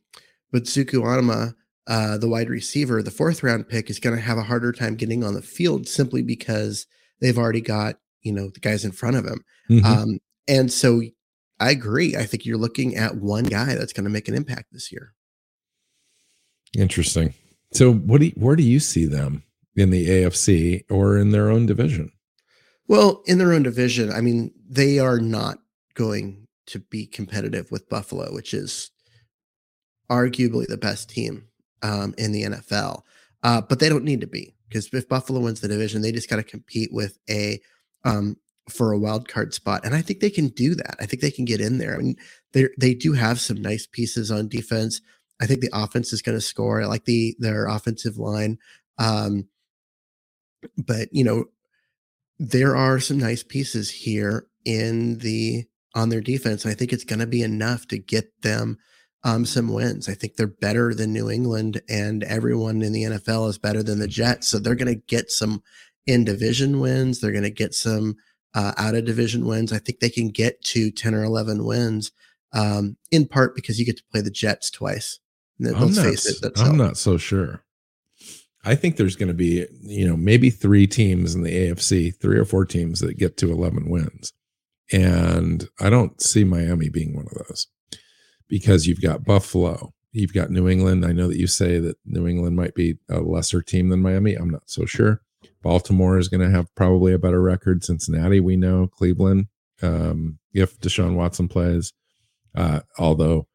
but 0.52 0.64
Ezukanma, 0.64 1.54
uh, 1.86 2.18
the 2.18 2.28
wide 2.28 2.48
receiver, 2.48 3.02
the 3.02 3.10
fourth 3.10 3.42
round 3.42 3.68
pick, 3.68 3.90
is 3.90 4.00
going 4.00 4.16
to 4.16 4.22
have 4.22 4.38
a 4.38 4.42
harder 4.42 4.72
time 4.72 4.96
getting 4.96 5.22
on 5.22 5.34
the 5.34 5.42
field 5.42 5.86
simply 5.86 6.22
because 6.22 6.86
they've 7.20 7.38
already 7.38 7.60
got 7.60 7.96
you 8.22 8.32
know 8.32 8.50
the 8.50 8.60
guys 8.60 8.84
in 8.84 8.92
front 8.92 9.16
of 9.16 9.24
him. 9.24 9.44
Mm-hmm. 9.70 9.86
Um, 9.86 10.18
and 10.48 10.72
so 10.72 11.02
I 11.58 11.70
agree. 11.70 12.16
I 12.16 12.24
think 12.24 12.44
you're 12.44 12.58
looking 12.58 12.96
at 12.96 13.16
one 13.16 13.44
guy 13.44 13.74
that's 13.74 13.92
going 13.92 14.04
to 14.04 14.10
make 14.10 14.28
an 14.28 14.34
impact 14.34 14.72
this 14.72 14.92
year. 14.92 15.14
Interesting. 16.76 17.34
So, 17.72 17.92
what 17.92 18.20
do 18.20 18.26
you, 18.26 18.32
where 18.36 18.56
do 18.56 18.62
you 18.62 18.80
see 18.80 19.06
them 19.06 19.42
in 19.74 19.90
the 19.90 20.06
AFC 20.08 20.84
or 20.90 21.16
in 21.16 21.30
their 21.30 21.50
own 21.50 21.66
division? 21.66 22.12
Well, 22.88 23.22
in 23.26 23.38
their 23.38 23.52
own 23.52 23.62
division, 23.62 24.12
I 24.12 24.20
mean, 24.20 24.52
they 24.68 24.98
are 24.98 25.18
not 25.18 25.58
going 25.94 26.46
to 26.66 26.78
be 26.78 27.06
competitive 27.06 27.70
with 27.70 27.88
Buffalo, 27.88 28.32
which 28.32 28.54
is 28.54 28.90
arguably 30.10 30.66
the 30.66 30.76
best 30.76 31.10
team 31.10 31.48
um, 31.82 32.14
in 32.18 32.32
the 32.32 32.44
NFL. 32.44 33.02
Uh, 33.42 33.60
but 33.60 33.78
they 33.78 33.88
don't 33.88 34.04
need 34.04 34.20
to 34.20 34.26
be 34.26 34.54
because 34.68 34.88
if 34.92 35.08
Buffalo 35.08 35.40
wins 35.40 35.60
the 35.60 35.68
division, 35.68 36.02
they 36.02 36.12
just 36.12 36.30
got 36.30 36.36
to 36.36 36.42
compete 36.42 36.90
with 36.92 37.18
a 37.28 37.60
um, 38.04 38.36
for 38.68 38.92
a 38.92 38.98
wild 38.98 39.28
card 39.28 39.54
spot, 39.54 39.84
and 39.84 39.94
I 39.94 40.02
think 40.02 40.20
they 40.20 40.30
can 40.30 40.48
do 40.48 40.74
that. 40.74 40.96
I 41.00 41.06
think 41.06 41.22
they 41.22 41.30
can 41.30 41.44
get 41.44 41.60
in 41.60 41.78
there. 41.78 41.94
I 41.94 41.98
mean, 41.98 42.16
they 42.52 42.68
they 42.78 42.94
do 42.94 43.12
have 43.12 43.40
some 43.40 43.60
nice 43.60 43.86
pieces 43.86 44.30
on 44.30 44.48
defense. 44.48 45.00
I 45.40 45.46
think 45.46 45.60
the 45.60 45.70
offense 45.72 46.12
is 46.12 46.22
going 46.22 46.36
to 46.36 46.42
score. 46.42 46.82
I 46.82 46.86
like 46.86 47.04
the 47.04 47.36
their 47.38 47.66
offensive 47.66 48.16
line, 48.18 48.58
um, 48.98 49.48
but 50.76 51.08
you 51.12 51.24
know, 51.24 51.46
there 52.38 52.76
are 52.76 53.00
some 53.00 53.18
nice 53.18 53.42
pieces 53.42 53.90
here 53.90 54.46
in 54.64 55.18
the 55.18 55.64
on 55.94 56.10
their 56.10 56.20
defense. 56.20 56.64
And 56.64 56.72
I 56.72 56.74
think 56.74 56.92
it's 56.92 57.04
going 57.04 57.20
to 57.20 57.26
be 57.26 57.42
enough 57.42 57.88
to 57.88 57.98
get 57.98 58.42
them 58.42 58.78
um, 59.24 59.46
some 59.46 59.72
wins. 59.72 60.08
I 60.08 60.14
think 60.14 60.36
they're 60.36 60.46
better 60.46 60.94
than 60.94 61.12
New 61.12 61.30
England, 61.30 61.80
and 61.88 62.22
everyone 62.22 62.82
in 62.82 62.92
the 62.92 63.04
NFL 63.04 63.48
is 63.48 63.58
better 63.58 63.82
than 63.82 63.98
the 63.98 64.06
Jets. 64.06 64.46
So 64.48 64.58
they're 64.58 64.74
going 64.74 64.94
to 64.94 65.02
get 65.08 65.30
some 65.30 65.62
in 66.06 66.24
division 66.24 66.78
wins. 66.78 67.20
They're 67.20 67.32
going 67.32 67.42
to 67.42 67.50
get 67.50 67.74
some 67.74 68.16
uh, 68.56 68.72
out 68.78 68.94
of 68.94 69.04
division 69.04 69.46
wins. 69.46 69.72
I 69.72 69.78
think 69.78 70.00
they 70.00 70.08
can 70.08 70.30
get 70.30 70.60
to 70.64 70.90
10 70.90 71.14
or 71.14 71.22
11 71.22 71.64
wins, 71.64 72.10
um, 72.54 72.96
in 73.12 73.28
part 73.28 73.54
because 73.54 73.78
you 73.78 73.84
get 73.84 73.98
to 73.98 74.04
play 74.10 74.22
the 74.22 74.30
Jets 74.30 74.70
twice. 74.70 75.20
I'm 75.60 75.92
not, 75.92 76.06
it, 76.06 76.58
I'm 76.58 76.76
not 76.76 76.96
so 76.96 77.18
sure. 77.18 77.62
I 78.64 78.74
think 78.74 78.96
there's 78.96 79.14
going 79.14 79.28
to 79.28 79.34
be, 79.34 79.66
you 79.82 80.08
know, 80.08 80.16
maybe 80.16 80.50
three 80.50 80.86
teams 80.86 81.34
in 81.34 81.42
the 81.42 81.52
AFC, 81.52 82.18
three 82.18 82.38
or 82.38 82.44
four 82.44 82.64
teams 82.64 83.00
that 83.00 83.18
get 83.18 83.36
to 83.38 83.52
11 83.52 83.88
wins. 83.88 84.32
And 84.90 85.68
I 85.78 85.90
don't 85.90 86.20
see 86.20 86.42
Miami 86.42 86.88
being 86.88 87.14
one 87.14 87.26
of 87.26 87.46
those 87.46 87.68
because 88.48 88.86
you've 88.86 89.02
got 89.02 89.24
Buffalo, 89.24 89.92
you've 90.12 90.32
got 90.32 90.50
New 90.50 90.68
England. 90.68 91.04
I 91.04 91.12
know 91.12 91.28
that 91.28 91.38
you 91.38 91.46
say 91.46 91.78
that 91.78 91.96
New 92.06 92.26
England 92.26 92.56
might 92.56 92.74
be 92.74 92.96
a 93.08 93.20
lesser 93.20 93.60
team 93.60 93.90
than 93.90 94.02
Miami. 94.02 94.34
I'm 94.34 94.50
not 94.50 94.68
so 94.70 94.86
sure. 94.86 95.20
Baltimore 95.66 96.16
is 96.16 96.28
going 96.28 96.48
to 96.48 96.56
have 96.56 96.72
probably 96.76 97.12
a 97.12 97.18
better 97.18 97.42
record. 97.42 97.82
Cincinnati, 97.82 98.38
we 98.38 98.56
know. 98.56 98.86
Cleveland, 98.86 99.48
um, 99.82 100.38
if 100.52 100.78
Deshaun 100.78 101.16
Watson 101.16 101.48
plays, 101.48 101.92
uh, 102.54 102.82
although 103.00 103.48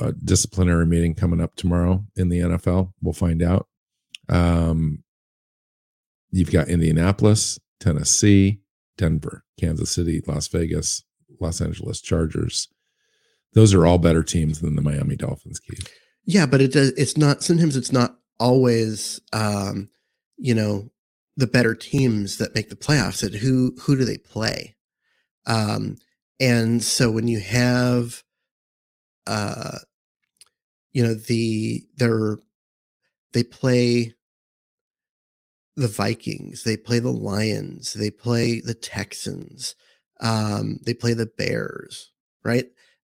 a 0.00 0.10
disciplinary 0.10 0.86
meeting 0.86 1.14
coming 1.14 1.40
up 1.40 1.54
tomorrow 1.54 2.04
in 2.16 2.30
the 2.30 2.40
NFL, 2.40 2.92
we'll 3.00 3.12
find 3.12 3.44
out. 3.44 3.68
Um, 4.28 5.04
you've 6.32 6.50
got 6.50 6.66
Indianapolis, 6.66 7.60
Tennessee, 7.78 8.58
Denver, 8.98 9.44
Kansas 9.60 9.92
City, 9.92 10.20
Las 10.26 10.48
Vegas, 10.48 11.04
Los 11.38 11.60
Angeles 11.60 12.00
Chargers. 12.00 12.66
Those 13.52 13.72
are 13.72 13.86
all 13.86 13.98
better 13.98 14.24
teams 14.24 14.62
than 14.62 14.74
the 14.74 14.82
Miami 14.82 15.14
Dolphins, 15.14 15.60
Keith. 15.60 15.88
Yeah, 16.24 16.46
but 16.46 16.60
it 16.60 16.72
does. 16.72 16.88
It's 16.96 17.16
not. 17.16 17.44
Sometimes 17.44 17.76
it's 17.76 17.92
not 17.92 18.16
always. 18.40 19.20
Um, 19.32 19.90
you 20.38 20.54
know, 20.56 20.90
the 21.36 21.46
better 21.46 21.74
teams 21.74 22.38
that 22.38 22.54
make 22.54 22.68
the 22.68 22.76
playoffs. 22.76 23.22
And 23.22 23.34
who 23.34 23.74
who 23.80 23.96
do 23.96 24.04
they 24.04 24.18
play? 24.18 24.76
Um, 25.46 25.96
and 26.40 26.82
so 26.82 27.10
when 27.10 27.28
you 27.28 27.40
have, 27.40 28.22
uh, 29.26 29.78
you 30.92 31.02
know, 31.02 31.14
the 31.14 31.84
they're 31.96 32.38
they 33.32 33.42
play 33.42 34.14
the 35.76 35.88
Vikings, 35.88 36.64
they 36.64 36.76
play 36.76 36.98
the 36.98 37.12
Lions, 37.12 37.94
they 37.94 38.10
play 38.10 38.60
the 38.60 38.74
Texans, 38.74 39.74
um, 40.20 40.78
they 40.84 40.92
play 40.92 41.14
the 41.14 41.26
Bears, 41.26 42.12
right? 42.44 42.66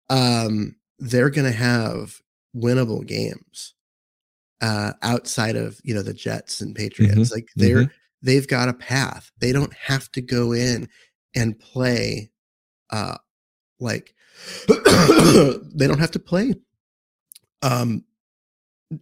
Um, 0.10 0.76
they're 0.98 1.30
going 1.30 1.52
to 1.52 1.58
have 1.58 2.22
winnable 2.56 3.06
games 3.06 3.76
uh, 4.62 4.94
outside 5.02 5.56
of 5.56 5.80
you 5.84 5.94
know 5.94 6.02
the 6.02 6.14
Jets 6.14 6.62
and 6.62 6.76
Patriots. 6.76 7.16
Mm-hmm. 7.16 7.34
Like 7.34 7.48
they're 7.56 7.84
mm-hmm. 7.84 7.96
They've 8.26 8.48
got 8.48 8.70
a 8.70 8.74
path. 8.74 9.32
They 9.40 9.52
don't 9.52 9.74
have 9.74 10.12
to 10.14 10.22
go 10.22 10.52
in 10.52 10.90
and 11.36 11.60
play 11.60 12.32
uh, 12.90 13.18
like 13.80 14.14
they 14.68 15.88
don't 15.88 16.00
have 16.00 16.12
to 16.12 16.20
play 16.20 16.56
um, 17.62 18.04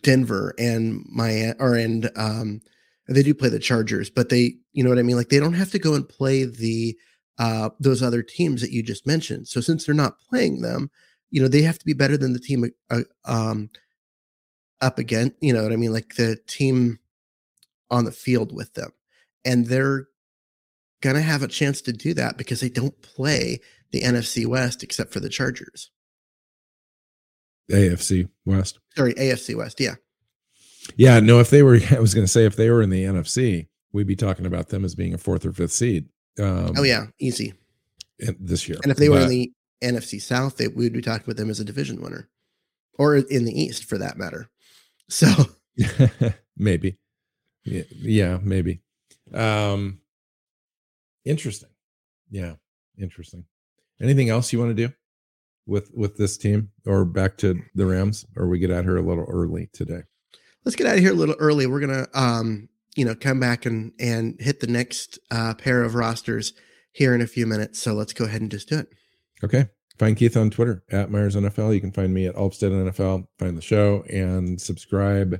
Denver 0.02 0.54
and 0.58 1.06
my 1.10 1.54
or 1.60 1.76
and 1.76 2.10
um, 2.16 2.62
they 3.08 3.24
do 3.24 3.34
play 3.34 3.50
the 3.50 3.60
Chargers, 3.60 4.10
but 4.10 4.30
they, 4.30 4.56
you 4.74 4.84
know 4.84 4.90
what 4.90 5.00
I 5.00 5.04
mean? 5.04 5.18
Like 5.18 5.30
they 5.30 5.40
don't 5.40 5.54
have 5.54 5.72
to 5.72 5.80
go 5.80 5.94
and 5.94 6.08
play 6.08 6.46
the 6.46 6.98
uh 7.40 7.70
those 7.80 8.04
other 8.04 8.22
teams 8.22 8.62
that 8.62 8.72
you 8.72 8.84
just 8.84 9.08
mentioned. 9.08 9.48
So 9.48 9.60
since 9.60 9.86
they're 9.86 9.96
not 9.96 10.20
playing 10.20 10.62
them, 10.62 10.92
you 11.32 11.42
know, 11.42 11.48
they 11.48 11.64
have 11.64 11.80
to 11.80 11.86
be 11.86 11.94
better 11.94 12.16
than 12.16 12.34
the 12.34 12.40
team 12.40 12.66
uh, 12.92 13.02
um 13.26 13.70
up 14.82 15.00
again, 15.00 15.34
you 15.42 15.54
know 15.54 15.64
what 15.64 15.72
I 15.72 15.78
mean? 15.78 15.94
Like 15.94 16.16
the 16.16 16.38
team 16.48 17.00
on 17.90 18.06
the 18.06 18.12
field 18.12 18.54
with 18.54 18.74
them. 18.74 18.92
And 19.45 19.67
they're 19.67 20.08
going 21.01 21.15
to 21.15 21.21
have 21.21 21.43
a 21.43 21.47
chance 21.47 21.82
to 21.82 21.93
do 21.93 22.13
that 22.13 22.38
because 22.38 22.62
they 22.62 22.69
don't 22.69 22.99
play 23.01 23.60
the 23.91 24.01
NFC 24.01 24.45
West 24.45 24.84
except 24.84 25.12
for 25.12 25.19
the 25.19 25.29
Chargers. 25.29 25.91
AFC 27.71 28.29
West. 28.45 28.79
Sorry, 28.95 29.13
AFC 29.13 29.56
West. 29.56 29.79
Yeah. 29.79 29.95
Yeah, 30.95 31.19
no, 31.19 31.39
if 31.39 31.49
they 31.49 31.63
were, 31.63 31.79
I 31.91 31.99
was 31.99 32.13
going 32.13 32.25
to 32.25 32.32
say, 32.32 32.45
if 32.45 32.56
they 32.56 32.69
were 32.69 32.82
in 32.82 32.89
the 32.89 33.03
NFC, 33.03 33.67
we'd 33.91 34.08
be 34.08 34.15
talking 34.15 34.45
about 34.45 34.69
them 34.69 34.84
as 34.84 34.95
being 34.95 35.13
a 35.13 35.17
fourth 35.17 35.45
or 35.45 35.53
fifth 35.53 35.71
seed. 35.71 36.08
Um, 36.39 36.73
oh, 36.77 36.84
yeah, 36.84 37.08
easy. 37.19 37.53
This 38.39 38.67
year. 38.67 38.79
And 38.84 38.91
if 38.91 38.97
they 38.97 39.08
but, 39.08 39.15
were 39.15 39.21
in 39.21 39.29
the 39.29 39.51
NFC 39.84 40.21
South, 40.21 40.58
they, 40.58 40.67
we'd 40.67 40.93
be 40.93 41.01
talking 41.01 41.23
about 41.25 41.38
them 41.38 41.49
as 41.49 41.60
a 41.60 41.65
division 41.65 42.01
winner 42.01 42.29
or 42.97 43.15
in 43.15 43.45
the 43.45 43.60
East 43.60 43.86
for 43.86 43.97
that 43.97 44.17
matter. 44.17 44.49
So 45.10 45.27
maybe. 46.58 46.97
Yeah, 47.65 47.84
yeah, 47.91 48.38
maybe. 48.41 48.82
Um, 49.34 50.00
interesting. 51.26 51.69
Yeah, 52.30 52.54
interesting. 52.98 53.46
Anything 54.02 54.30
else 54.30 54.52
you 54.52 54.60
want 54.60 54.76
to 54.76 54.88
do 54.88 54.93
with 55.65 55.91
with 55.93 56.17
this 56.17 56.38
team 56.38 56.69
or 56.86 57.06
back 57.06 57.38
to 57.38 57.62
the 57.76 57.86
Rams 57.86 58.26
or 58.36 58.48
we 58.48 58.60
get 58.60 58.72
out 58.72 58.84
here 58.84 58.98
a 58.98 59.02
little 59.02 59.26
early 59.26 59.69
today? 59.74 60.04
let's 60.65 60.76
get 60.76 60.88
out 60.88 60.96
of 60.96 61.02
here 61.02 61.12
a 61.12 61.15
little 61.15 61.36
early. 61.39 61.67
We're 61.67 61.80
gonna, 61.80 62.08
um, 62.13 62.69
you 62.96 63.06
know, 63.06 63.15
come 63.15 63.39
back 63.39 63.65
and 63.65 63.91
and 64.00 64.39
hit 64.39 64.60
the 64.60 64.67
next 64.67 65.19
uh, 65.32 65.54
pair 65.56 65.84
of 65.84 65.96
rosters 65.96 66.54
here 66.91 67.13
in 67.15 67.22
a 67.22 67.28
few 67.28 67.46
minutes. 67.46 67.80
So 67.80 67.93
let's 67.93 68.13
go 68.13 68.26
ahead 68.26 68.41
and 68.41 68.52
just 68.52 68.69
do 68.69 68.80
it. 68.80 68.88
Okay. 69.43 69.67
Find 70.00 70.17
Keith 70.17 70.36
on 70.36 70.50
Twitter 70.50 70.84
at 70.91 71.12
Myers 71.12 71.36
NFL. 71.36 71.74
You 71.74 71.82
can 71.82 71.91
find 71.91 72.13
me 72.13 72.26
at 72.26 72.36
Alvstead 72.36 72.72
NFL. 72.72 73.28
Find 73.38 73.58
the 73.58 73.62
show 73.62 74.04
and 74.10 74.60
subscribe 74.60 75.39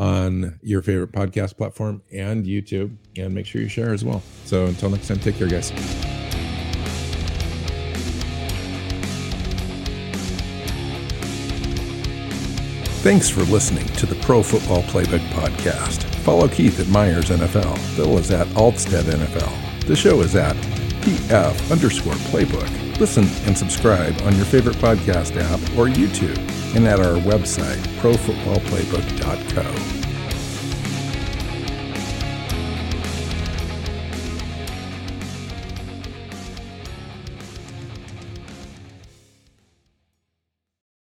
on 0.00 0.58
your 0.62 0.80
favorite 0.80 1.12
podcast 1.12 1.58
platform 1.58 2.02
and 2.10 2.46
YouTube. 2.46 2.96
And 3.18 3.34
make 3.34 3.44
sure 3.44 3.60
you 3.60 3.68
share 3.68 3.92
as 3.92 4.02
well. 4.02 4.22
So 4.46 4.64
until 4.64 4.88
next 4.88 5.08
time, 5.08 5.18
take 5.18 5.36
care, 5.36 5.46
guys. 5.46 5.70
Thanks 13.02 13.28
for 13.28 13.42
listening 13.42 13.86
to 13.86 14.06
the 14.06 14.14
Pro 14.16 14.42
Football 14.42 14.82
Playbook 14.84 15.26
Podcast. 15.30 16.02
Follow 16.16 16.48
Keith 16.48 16.80
at 16.80 16.88
Myers 16.88 17.28
NFL. 17.28 17.76
Phil 17.94 18.16
is 18.18 18.30
at 18.30 18.46
Alvstead 18.48 19.02
NFL. 19.02 19.86
The 19.86 19.96
show 19.96 20.20
is 20.20 20.34
at 20.34 20.56
PF 21.02 21.70
underscore 21.70 22.14
playbook. 22.30 22.98
Listen 22.98 23.24
and 23.46 23.56
subscribe 23.56 24.18
on 24.22 24.34
your 24.36 24.44
favorite 24.46 24.76
podcast 24.76 25.36
app 25.36 25.60
or 25.78 25.86
YouTube 25.86 26.38
and 26.74 26.86
at 26.86 27.00
our 27.00 27.18
website, 27.20 27.78
profootballplaybook.co. 28.00 29.99